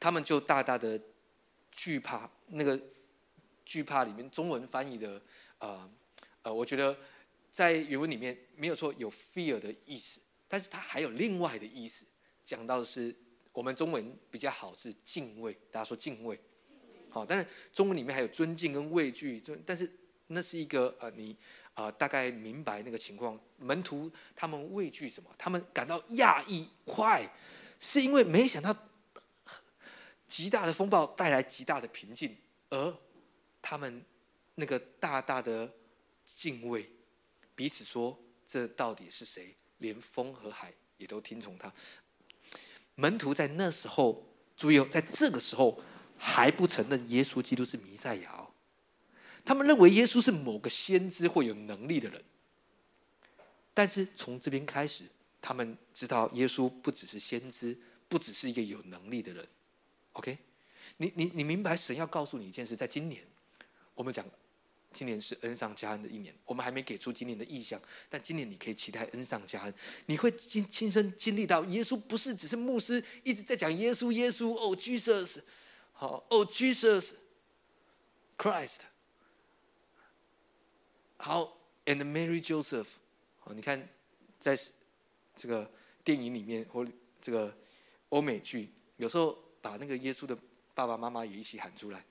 [0.00, 1.00] 他们就大大的
[1.70, 2.76] 惧怕那个。
[3.64, 5.20] 惧怕里面中文翻译的，
[5.58, 5.90] 呃，
[6.42, 6.96] 呃，我觉得
[7.50, 12.04] 在原文里面没有错，有 fear 的意思，但是它还有另外的意思，
[12.44, 13.14] 讲到的是
[13.52, 16.38] 我们中文比较好是敬畏，大家说敬畏，
[17.10, 19.90] 好，但是中文里面还有尊敬跟畏惧，就但是
[20.26, 21.36] 那是一个呃，你
[21.74, 25.30] 啊大概明白那个情况，门徒他们畏惧什么？
[25.38, 27.30] 他们感到讶异，快，
[27.78, 28.76] 是因为没想到
[30.26, 32.36] 极大的风暴带来极大的平静，
[32.70, 32.98] 而。
[33.62, 34.04] 他们
[34.56, 35.72] 那个大大的
[36.26, 36.90] 敬畏，
[37.54, 39.56] 彼此说：“这到底是谁？
[39.78, 41.72] 连风和海也都听从他。
[42.94, 45.80] 门徒在那时候，注意哦，在这个时候
[46.18, 48.50] 还不承认耶稣基督是弥赛亚哦，
[49.44, 52.22] 他们认为耶稣是某个先知或有能力的人。
[53.74, 55.06] 但是从这边开始，
[55.40, 57.76] 他们知道耶稣不只是先知，
[58.08, 59.48] 不只是一个有能力的人。
[60.12, 60.38] OK，
[60.98, 63.24] 你你你明白神要告诉你一件事，在今年，
[63.94, 64.26] 我们讲。
[64.94, 67.80] 今年是恩上加恩的一年，我们还没给出今年的意向，
[68.10, 69.74] 但今年你可以期待恩上加恩，
[70.04, 75.40] 你会亲亲身经历到耶稣不是只是牧师一直在讲耶稣耶稣哦 Jesus，
[75.94, 78.80] 好哦 Jesus，Christ，
[81.16, 82.88] 好 and Mary Joseph，
[83.40, 83.88] 好你看
[84.38, 84.54] 在
[85.34, 85.70] 这个
[86.04, 86.86] 电影里面或
[87.18, 87.56] 这个
[88.10, 90.36] 欧美剧，有时候把那个耶稣的
[90.74, 92.04] 爸爸妈妈也一起喊出来，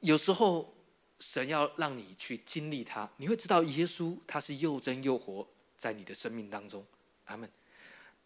[0.00, 0.74] 有时候。
[1.18, 6.84] 神要让你去经历他，你会知道耶稣他是又真又活在你的生命当中。
[7.24, 7.50] 阿门。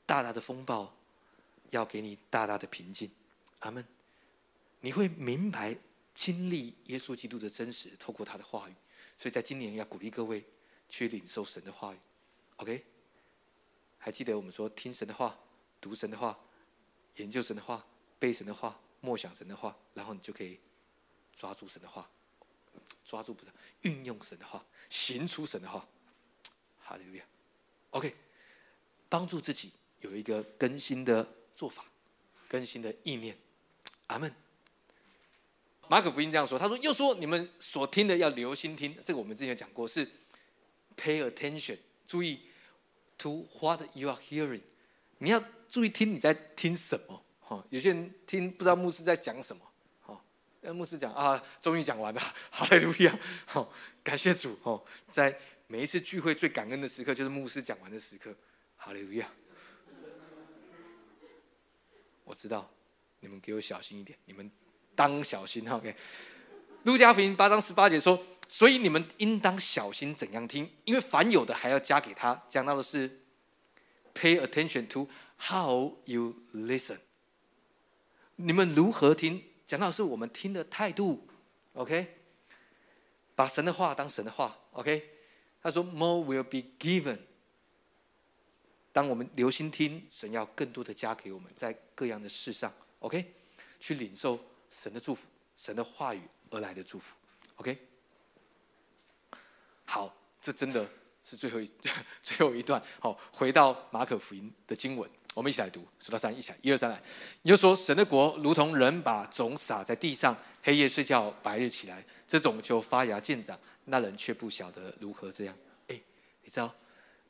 [0.05, 0.93] 大大的风暴
[1.71, 3.09] 要给你大大的平静。
[3.61, 3.87] 阿门。
[4.81, 5.79] 你会明白
[6.17, 8.75] 经历耶稣基督的真实，透过他的话语。
[9.17, 10.45] 所以在今年要鼓励各位
[10.89, 11.99] 去领受神的话语。
[12.57, 12.85] OK？
[13.99, 15.39] 还记得我们说听神的话、
[15.81, 16.37] 读神的话、
[17.19, 17.87] 研究神的话、
[18.19, 20.59] 背神的话、默想神的话，然后你就可以
[21.41, 22.07] 抓住神的话。
[23.03, 25.89] 抓住不是运用神的话，行出神的话，
[26.79, 27.25] 哈利路亚。
[27.91, 28.15] OK，
[29.09, 31.27] 帮助自己有一个更新的
[31.57, 31.85] 做法，
[32.47, 33.37] 更新的意念。
[34.09, 34.33] 阿门。
[35.89, 40.07] 马可福音这样说，他说：“又说你们所听的要留心听。”这个我们之前讲过，是
[40.97, 42.43] pay attention，注意
[43.19, 44.63] to what you are hearing。
[45.19, 47.25] 你要注意听你在听什么。
[47.41, 49.70] 哈，有些人听不知道牧师在讲什么。
[50.63, 53.73] 呃，牧师讲啊，终于讲完了，好嘞，路亚， 好，
[54.05, 55.35] 感谢主哦，在
[55.67, 58.35] 每一次聚会最感恩的时刻，就是牧师讲完的时刻，
[58.77, 59.27] 好嘞，路亚。
[62.25, 62.71] 我知道，
[63.21, 64.51] 你们给我小心一点，你们
[64.95, 65.97] 当小心，OK。
[66.85, 72.43] 路加福音八章十八节说，所以你们应当小心怎样听，因为凡有的还要加给他。
[72.49, 73.23] 讲到的是
[74.15, 75.09] ，pay attention to
[75.39, 76.99] how you listen，
[78.37, 79.45] 你们如何听。
[79.71, 81.29] 讲到是我们听的态度
[81.75, 82.17] ，OK，
[83.37, 85.09] 把神的话当神的话，OK。
[85.63, 87.21] 他说，More will be given。
[88.93, 93.33] 当我们留心听，神要更多的加给我们，在各样的事上，OK，
[93.79, 94.41] 去领受
[94.73, 97.17] 神的祝福，神的话语而来的祝福
[97.55, 97.79] ，OK。
[99.85, 100.85] 好，这真的
[101.23, 101.73] 是最后一
[102.25, 102.83] 最后一段。
[102.99, 105.09] 好，回到马可福音的经文。
[105.35, 107.01] 我们一起来读，数到三，一起来，一二三来。
[107.43, 113.57] 你就说，神的国如同人把种撒在地上，黑夜睡觉，白日起来，这种就发芽见长。
[113.85, 115.57] 那人却不晓得如何这样。
[115.87, 116.01] 哎，
[116.43, 116.75] 你知道，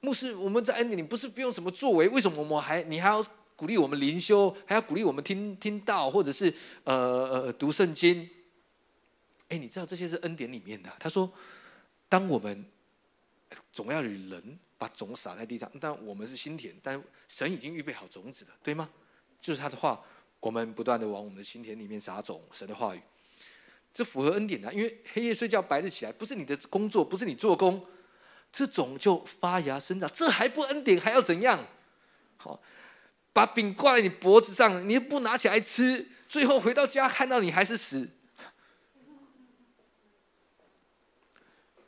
[0.01, 3.22] 牧师，我们在恩典里不是不用什么作为，为什么我们还你还要
[3.55, 6.53] 鼓励我们灵修，还要鼓励我们听听道，或者是
[6.84, 8.28] 呃呃读圣经？
[9.51, 10.90] 哎，你知道这些是恩典里面的。
[10.98, 11.30] 他说，
[12.09, 12.64] 当我们
[13.74, 14.59] 总要与人。
[14.81, 18.89] 把种撒在地上，但我们是心田，但神已经预备好种子了，对吗？
[19.39, 20.03] 就是他的话，
[20.41, 23.03] 我们不断的往我们的心田里面撒种，神的话语，
[23.93, 24.72] 这符合恩典的。
[24.72, 27.87] 因为黑夜睡觉，白日起来，不是你的工作，不是你做工，
[28.51, 31.66] 这种就发芽生长，这还不恩典，还要怎样？
[32.39, 32.59] 好，
[33.35, 38.09] 把饼挂在你脖子上，你又不拿起来吃，最后回到家看到你还是死，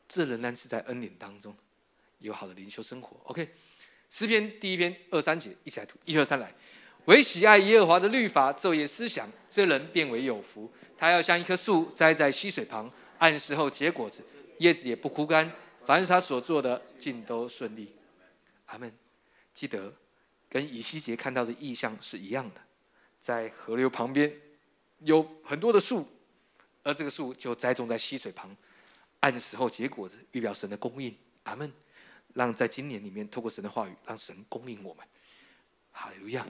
[0.07, 1.57] 这仍然是在恩典当中。
[2.23, 3.53] 有好的灵修生活，OK。
[4.09, 6.53] 诗篇第一篇二三节，一起来读，一二三来。
[7.07, 10.73] 唯喜爱耶和华的律法，昼夜思想，这人变为有福。
[10.97, 14.23] 他要像一棵树栽在溪水旁，按时候结果子，
[14.59, 15.51] 叶子也不枯干。
[15.85, 17.93] 凡是他所做的，尽都顺利。
[18.67, 18.93] 阿门。
[19.53, 19.93] 记得
[20.49, 22.61] 跟以西结看到的意象是一样的，
[23.19, 24.33] 在河流旁边
[25.01, 26.07] 有很多的树，
[26.85, 28.55] 而这个树就栽种在溪水旁，
[29.21, 31.17] 按时候结果子，预表神的供应。
[31.45, 31.73] 阿门。
[32.35, 35.07] 让在今年里面，透过神的话语，让神供应我们。
[35.91, 36.47] 哈利路亚！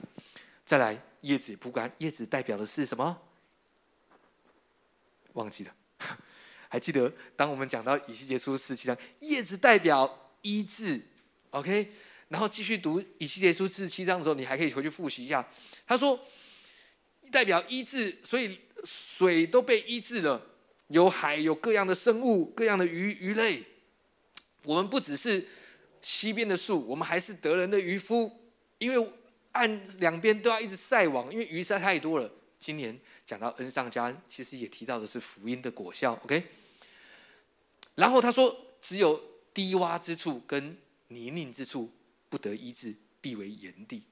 [0.65, 3.21] 再来，叶子不干，叶子代表的是什么？
[5.33, 5.75] 忘记了？
[6.69, 7.13] 还记得？
[7.35, 11.01] 当我们讲到以西结书四七章，叶子代表医治。
[11.49, 11.91] OK，
[12.29, 15.45] 然后继续读以西结书四七章的时候，你还可以回去复习一下。
[15.85, 16.17] 他说，
[17.29, 20.41] 代表医治，所以水都被医治了，
[20.87, 23.65] 有海，有各样的生物，各样的鱼鱼类。
[24.63, 25.45] 我们不只是。
[26.03, 28.31] 西边的树，我们还是得人的渔夫，
[28.77, 29.11] 因为
[29.53, 32.31] 岸两边都要一直晒网，因为鱼晒太多了。
[32.59, 36.13] 今年讲到恩上加恩，其实也提到的是福音的果效。
[36.23, 36.45] OK，
[37.95, 39.19] 然后他说，只有
[39.51, 40.77] 低洼之处跟
[41.07, 41.89] 泥泞之处
[42.29, 44.03] 不得医治，必为炎地。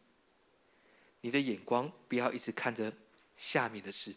[1.22, 2.92] 你的眼光不要一直看着
[3.38, 4.16] 下面的事。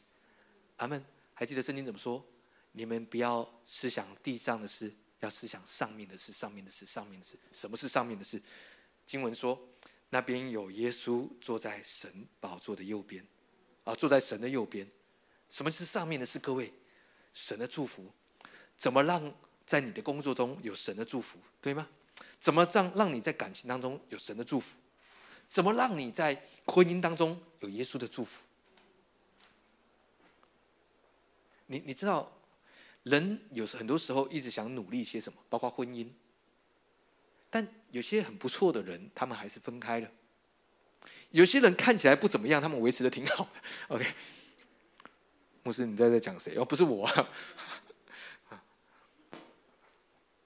[0.77, 1.05] 阿门。
[1.37, 2.25] 还记得圣经怎么说？
[2.71, 6.33] 你们不要思想地上的事，要思想上面的事。
[6.33, 7.39] 上面的事，上面的事。
[7.53, 8.41] 什么是上面的事？
[9.07, 9.61] 经文说，
[10.11, 13.27] 那边有耶稣坐在神宝座的右边，
[13.85, 14.87] 啊，坐在神的右边。
[15.51, 16.39] 什么是上面的事？
[16.39, 16.73] 各位，
[17.33, 18.11] 神的祝福，
[18.77, 19.35] 怎么让
[19.67, 21.87] 在你的工作中有神的祝福，对吗？
[22.41, 24.77] 怎么让让你在感情当中有神的祝福？
[25.47, 28.43] 怎么让你在婚姻当中有耶稣的祝福？
[31.67, 32.31] 你你知道，
[33.05, 36.11] 人有时很多时候一直想努力些什么，包括婚姻。
[37.49, 40.11] 但有些很不错的人，他们还是分开了。
[41.31, 43.51] 有些人看起来不怎么样，他们维持的挺好的。
[43.95, 44.13] OK，
[45.63, 46.57] 牧师，你在这讲谁？
[46.57, 47.09] 哦，不是我，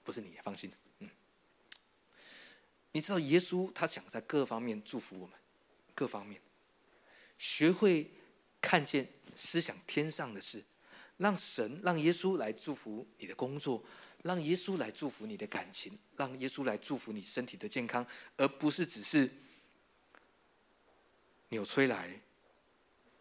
[0.03, 0.71] 不是你，放心。
[0.99, 1.09] 嗯
[2.91, 5.35] 你知道耶稣他想在各方面祝福我们，
[5.93, 6.41] 各方面
[7.37, 8.09] 学会
[8.59, 10.63] 看见思想天上的事，
[11.19, 13.83] 让神让耶稣来祝福你的工作，
[14.23, 18.03] 让耶稣来祝福你的感情，让耶稣来祝福你身体的健康，
[18.35, 19.29] 而不是只是
[21.49, 22.19] 纽崔莱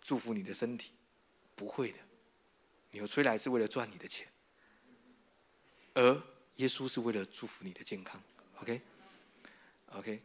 [0.00, 0.92] 祝福你的身体，
[1.54, 1.98] 不会的，
[2.92, 4.26] 纽崔莱是为了赚你的钱，
[5.92, 6.22] 而
[6.56, 8.22] 耶稣是为了祝福你的健康。
[8.62, 8.80] OK。
[9.92, 10.22] OK，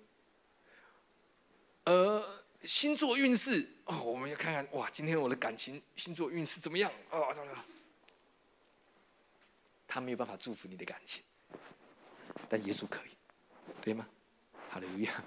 [1.85, 6.91] 呃，星座运势哦，我们要看看哇，今天我的感情星座运势怎么样？
[7.09, 7.35] 哦，
[9.87, 11.21] 他没有办法祝福你的感情，
[12.49, 13.11] 但耶稣可以，
[13.81, 14.07] 对吗？
[14.69, 15.23] 好的，路亚。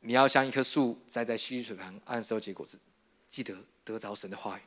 [0.00, 2.78] 你要像一棵树栽在溪水旁，按时候结果子，
[3.28, 4.62] 记得得着神的话语，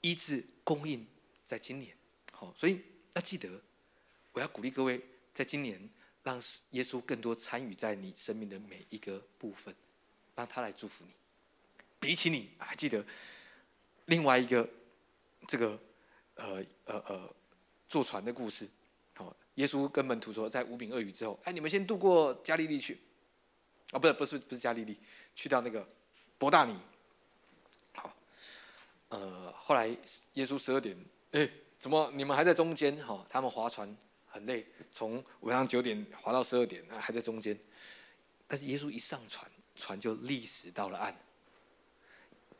[0.00, 1.06] 医治供应，
[1.44, 1.96] 在今年。
[2.32, 2.82] 好，所以
[3.14, 3.60] 要记得，
[4.32, 5.00] 我要鼓励各位，
[5.34, 5.88] 在今年。
[6.22, 9.74] 让耶稣更多参与在你生命的每一个部分，
[10.36, 11.10] 让他来祝福你。
[11.98, 13.04] 比起你还记得
[14.06, 14.68] 另外一个
[15.46, 15.78] 这个
[16.34, 17.34] 呃呃呃
[17.88, 18.68] 坐船的故事，
[19.14, 23.00] 好，耶稣跟门徒说，在五饼二鱼之后，哎，你们先渡过加利利去，
[23.90, 24.98] 啊，不是不是不是加利利，
[25.34, 25.88] 去到那个
[26.38, 26.76] 伯大尼。
[27.94, 28.14] 好，
[29.08, 29.88] 呃，后来
[30.34, 30.96] 耶稣十二点，
[31.32, 31.48] 哎，
[31.78, 32.96] 怎么你们还在中间？
[33.04, 33.96] 哈，他们划船。
[34.32, 37.56] 很累，从晚上九点滑到十二点，还在中间。
[38.48, 41.14] 但是耶稣一上船，船就立时到了岸。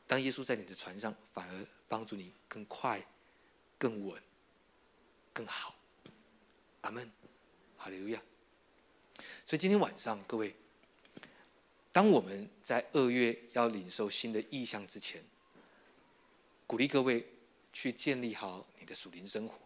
[0.07, 3.03] 当耶稣在你的船上，反而帮助你更快、
[3.79, 4.23] 更稳、
[5.33, 5.75] 更好。
[6.83, 7.11] 阿门，
[7.79, 8.23] 哈利路亚。
[9.47, 10.55] 所以今天晚上，各位，
[11.91, 15.25] 当我们在二月要领受新的意向之前，
[16.67, 17.27] 鼓励各位
[17.73, 19.59] 去建立好你的属灵生活。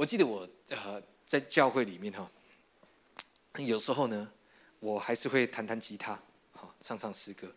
[0.00, 2.30] 我记得我呃在教会里面哈，
[3.58, 4.32] 有时候呢，
[4.78, 6.18] 我还是会弹弹吉他，
[6.52, 7.54] 好唱唱诗歌，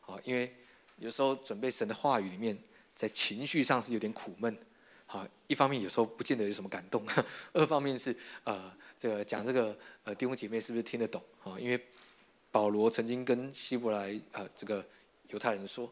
[0.00, 0.52] 好，因为
[0.98, 2.58] 有时候准备神的话语里面，
[2.96, 4.58] 在情绪上是有点苦闷，
[5.06, 7.06] 好，一方面有时候不见得有什么感动，
[7.54, 8.12] 二方面是
[8.42, 11.54] 呃这个讲这个呃弟兄姐妹是不是听得懂啊？
[11.56, 11.80] 因为
[12.50, 14.84] 保罗曾经跟希伯来呃这个
[15.28, 15.88] 犹太人说，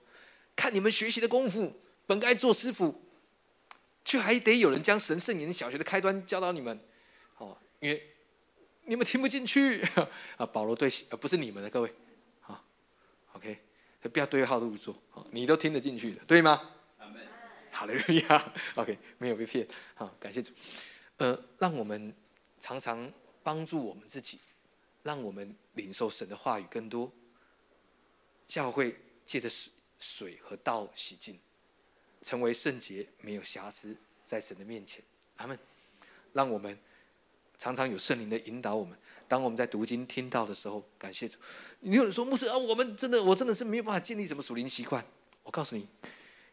[0.57, 1.73] 看你们学习的功夫，
[2.05, 3.01] 本该做师傅。
[4.05, 6.79] 却还得有人将神圣言小学的开端教导你们，
[7.39, 8.15] 哦，因为
[8.85, 9.83] 你们听不进去
[10.37, 10.47] 啊。
[10.47, 11.93] 保罗对，呃，不是你们的各位，
[12.41, 12.65] 好
[13.33, 13.59] ，OK，
[14.13, 14.95] 不要对号入座，
[15.31, 16.71] 你都听得进去的，对吗？
[17.71, 17.95] 好嘞，
[18.29, 20.53] 呀， OK，没有被骗，好，感谢主。
[21.17, 22.15] 呃，让我们
[22.61, 24.39] 常常帮助我们自己，
[25.03, 27.11] 让我们领受神的话语更多。
[28.47, 31.37] 教会借着水水和道洗净。
[32.25, 33.95] 成为圣洁，没有瑕疵，
[34.25, 35.01] 在神的面前，
[35.37, 35.57] 阿门。
[36.33, 36.77] 让我们
[37.59, 38.99] 常常有圣灵的引导我们。
[39.29, 41.39] 当我们在读经听到的时候，感谢主。
[41.81, 45.05] 你有人说牧师啊，我们真的，我真的是没有办法建立什么属灵习惯。
[45.43, 45.87] 我告诉你，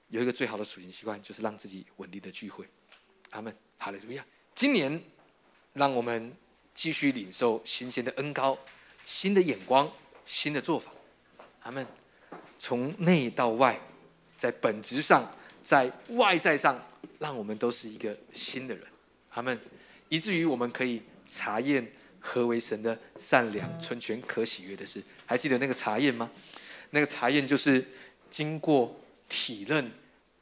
[0.10, 2.68] 有一个最好的属灵习惯，就是让自己稳定的聚会。
[3.32, 4.26] 阿门，好了，怎么样？
[4.54, 5.02] 今年，
[5.74, 6.36] 让我们
[6.74, 8.58] 继续领受新鲜的恩高，
[9.06, 9.92] 新的眼光，
[10.26, 10.92] 新的做法。
[11.62, 11.88] 阿门。
[12.60, 13.80] 从内到外，
[14.38, 15.34] 在本质上。
[15.62, 16.80] 在外在上，
[17.20, 18.84] 让我们都是一个新的人，
[19.30, 19.60] 他们
[20.10, 25.02] 以至于我们可以查验何为神的善良、纯全、可喜悦的事。
[25.26, 26.30] 还记得那个查验吗？
[26.90, 27.86] 那个查验就是
[28.30, 29.00] 经过
[29.30, 29.92] 体认、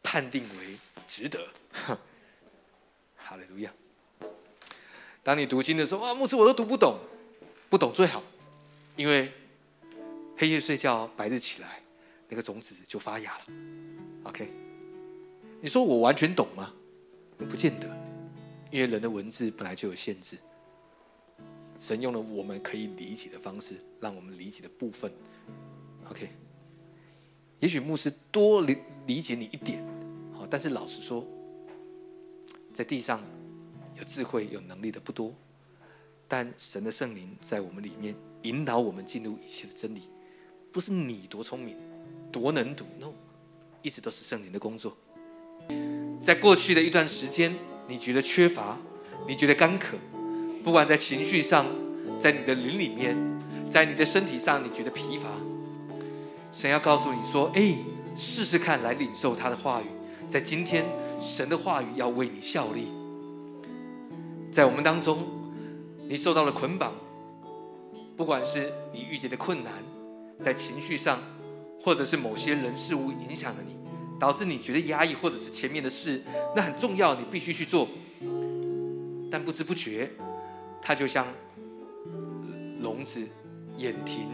[0.01, 1.47] 判定为值得。
[3.15, 3.71] 哈利路亚！
[5.21, 6.99] 当你读经的时候，啊，牧师我都读不懂，
[7.69, 8.23] 不懂最好，
[8.95, 9.31] 因为
[10.37, 11.83] 黑夜睡觉，白日起来，
[12.29, 13.43] 那个种子就发芽了。
[14.23, 14.68] OK。
[15.61, 16.73] 你说我完全懂吗？
[17.37, 17.87] 不见得，
[18.71, 20.37] 因为人的文字本来就有限制。
[21.77, 25.11] 神用了我们可以理解的方式，让我们理解的部分。
[26.09, 26.29] OK，
[27.59, 29.81] 也许牧师多理理解你一点，
[30.33, 31.25] 好，但是老实说，
[32.73, 33.21] 在地上
[33.97, 35.33] 有智慧、有能力的不多，
[36.27, 40.03] 但神的圣灵在我们里面引导我们进入一切的真理，
[40.71, 41.77] 不是你多聪明、
[42.31, 43.13] 多能读，no，
[43.81, 44.97] 一直都是圣灵的工作。
[46.21, 47.55] 在过去的一段时间，
[47.87, 48.77] 你觉得缺乏，
[49.27, 49.97] 你觉得干渴，
[50.63, 51.65] 不管在情绪上，
[52.19, 53.17] 在你的灵里面，
[53.69, 55.29] 在你的身体上，你觉得疲乏。
[56.51, 57.75] 神要告诉你说：“哎，
[58.15, 59.85] 试试看，来领受他的话语。
[60.27, 60.85] 在今天，
[61.21, 62.91] 神的话语要为你效力。
[64.51, 65.27] 在我们当中，
[66.07, 66.93] 你受到了捆绑，
[68.17, 69.73] 不管是你遇见的困难，
[70.39, 71.19] 在情绪上，
[71.81, 73.77] 或者是某些人事物影响了你。”
[74.19, 76.21] 导致你觉得压抑，或者是前面的事，
[76.55, 77.87] 那很重要，你必须去做。
[79.31, 80.11] 但不知不觉，
[80.81, 81.25] 它就像
[82.79, 83.25] 笼子、
[83.77, 84.27] 眼庭，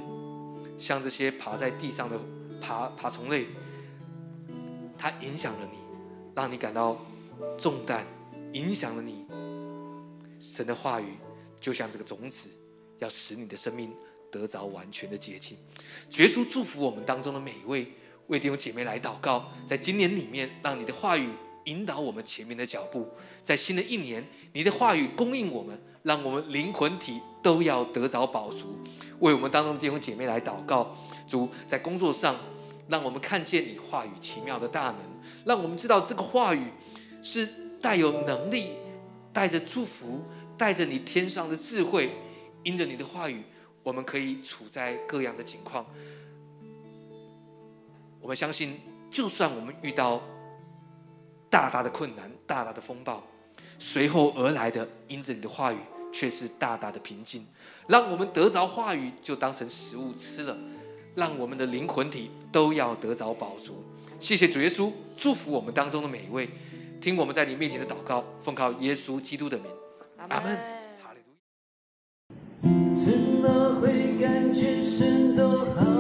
[0.80, 2.20] 像这些爬在地上的
[2.60, 3.46] 爬爬虫类，
[4.98, 5.78] 它影响了你，
[6.34, 7.06] 让你感到
[7.58, 8.06] 重担，
[8.54, 9.26] 影响了你。
[10.40, 11.14] 神的话语
[11.60, 12.50] 就像这个种子，
[13.00, 13.94] 要使你的生命
[14.32, 15.58] 得着完全的洁净。
[16.10, 17.92] 绝书祝福我们当中的每一位。
[18.28, 21.30] 为弟兄姐妹来祷告，在今年里面，让你的话语
[21.66, 23.10] 引导我们前面的脚步。
[23.44, 28.78] 在新的一年，你的话语供应我们，让我们灵魂体都要得着饱足。
[29.20, 30.98] 为我们当中的弟兄姐妹来祷告，
[31.28, 32.36] 主在工作上，
[32.90, 34.98] 让我们看见你话语奇妙的大能，
[35.46, 36.68] 让我们知道这个话语
[37.22, 37.48] 是
[37.82, 38.72] 带有能力，
[39.32, 40.24] 带着祝福，
[40.58, 42.12] 带着你天上的智慧。
[42.64, 43.44] 因着你的话语，
[43.84, 45.86] 我们可以处在各样的境况。
[48.26, 48.80] 我们相信，
[49.12, 50.20] 就算我们遇到
[51.48, 53.22] 大大的困难、大大的风暴，
[53.78, 55.78] 随后而来的，因着你的话语，
[56.12, 57.46] 却是大大的平静。
[57.88, 60.58] 让我们得着话语，就当成食物吃了，
[61.14, 63.84] 让我们的灵魂体都要得着饱足。
[64.20, 66.50] 谢谢主耶稣，祝福我们当中的每一位，
[67.00, 69.68] 听我们在你面前的祷告，奉靠耶稣基督的名，
[70.30, 70.58] 阿门。
[71.04, 71.36] 哈利路
[75.86, 75.95] 亚。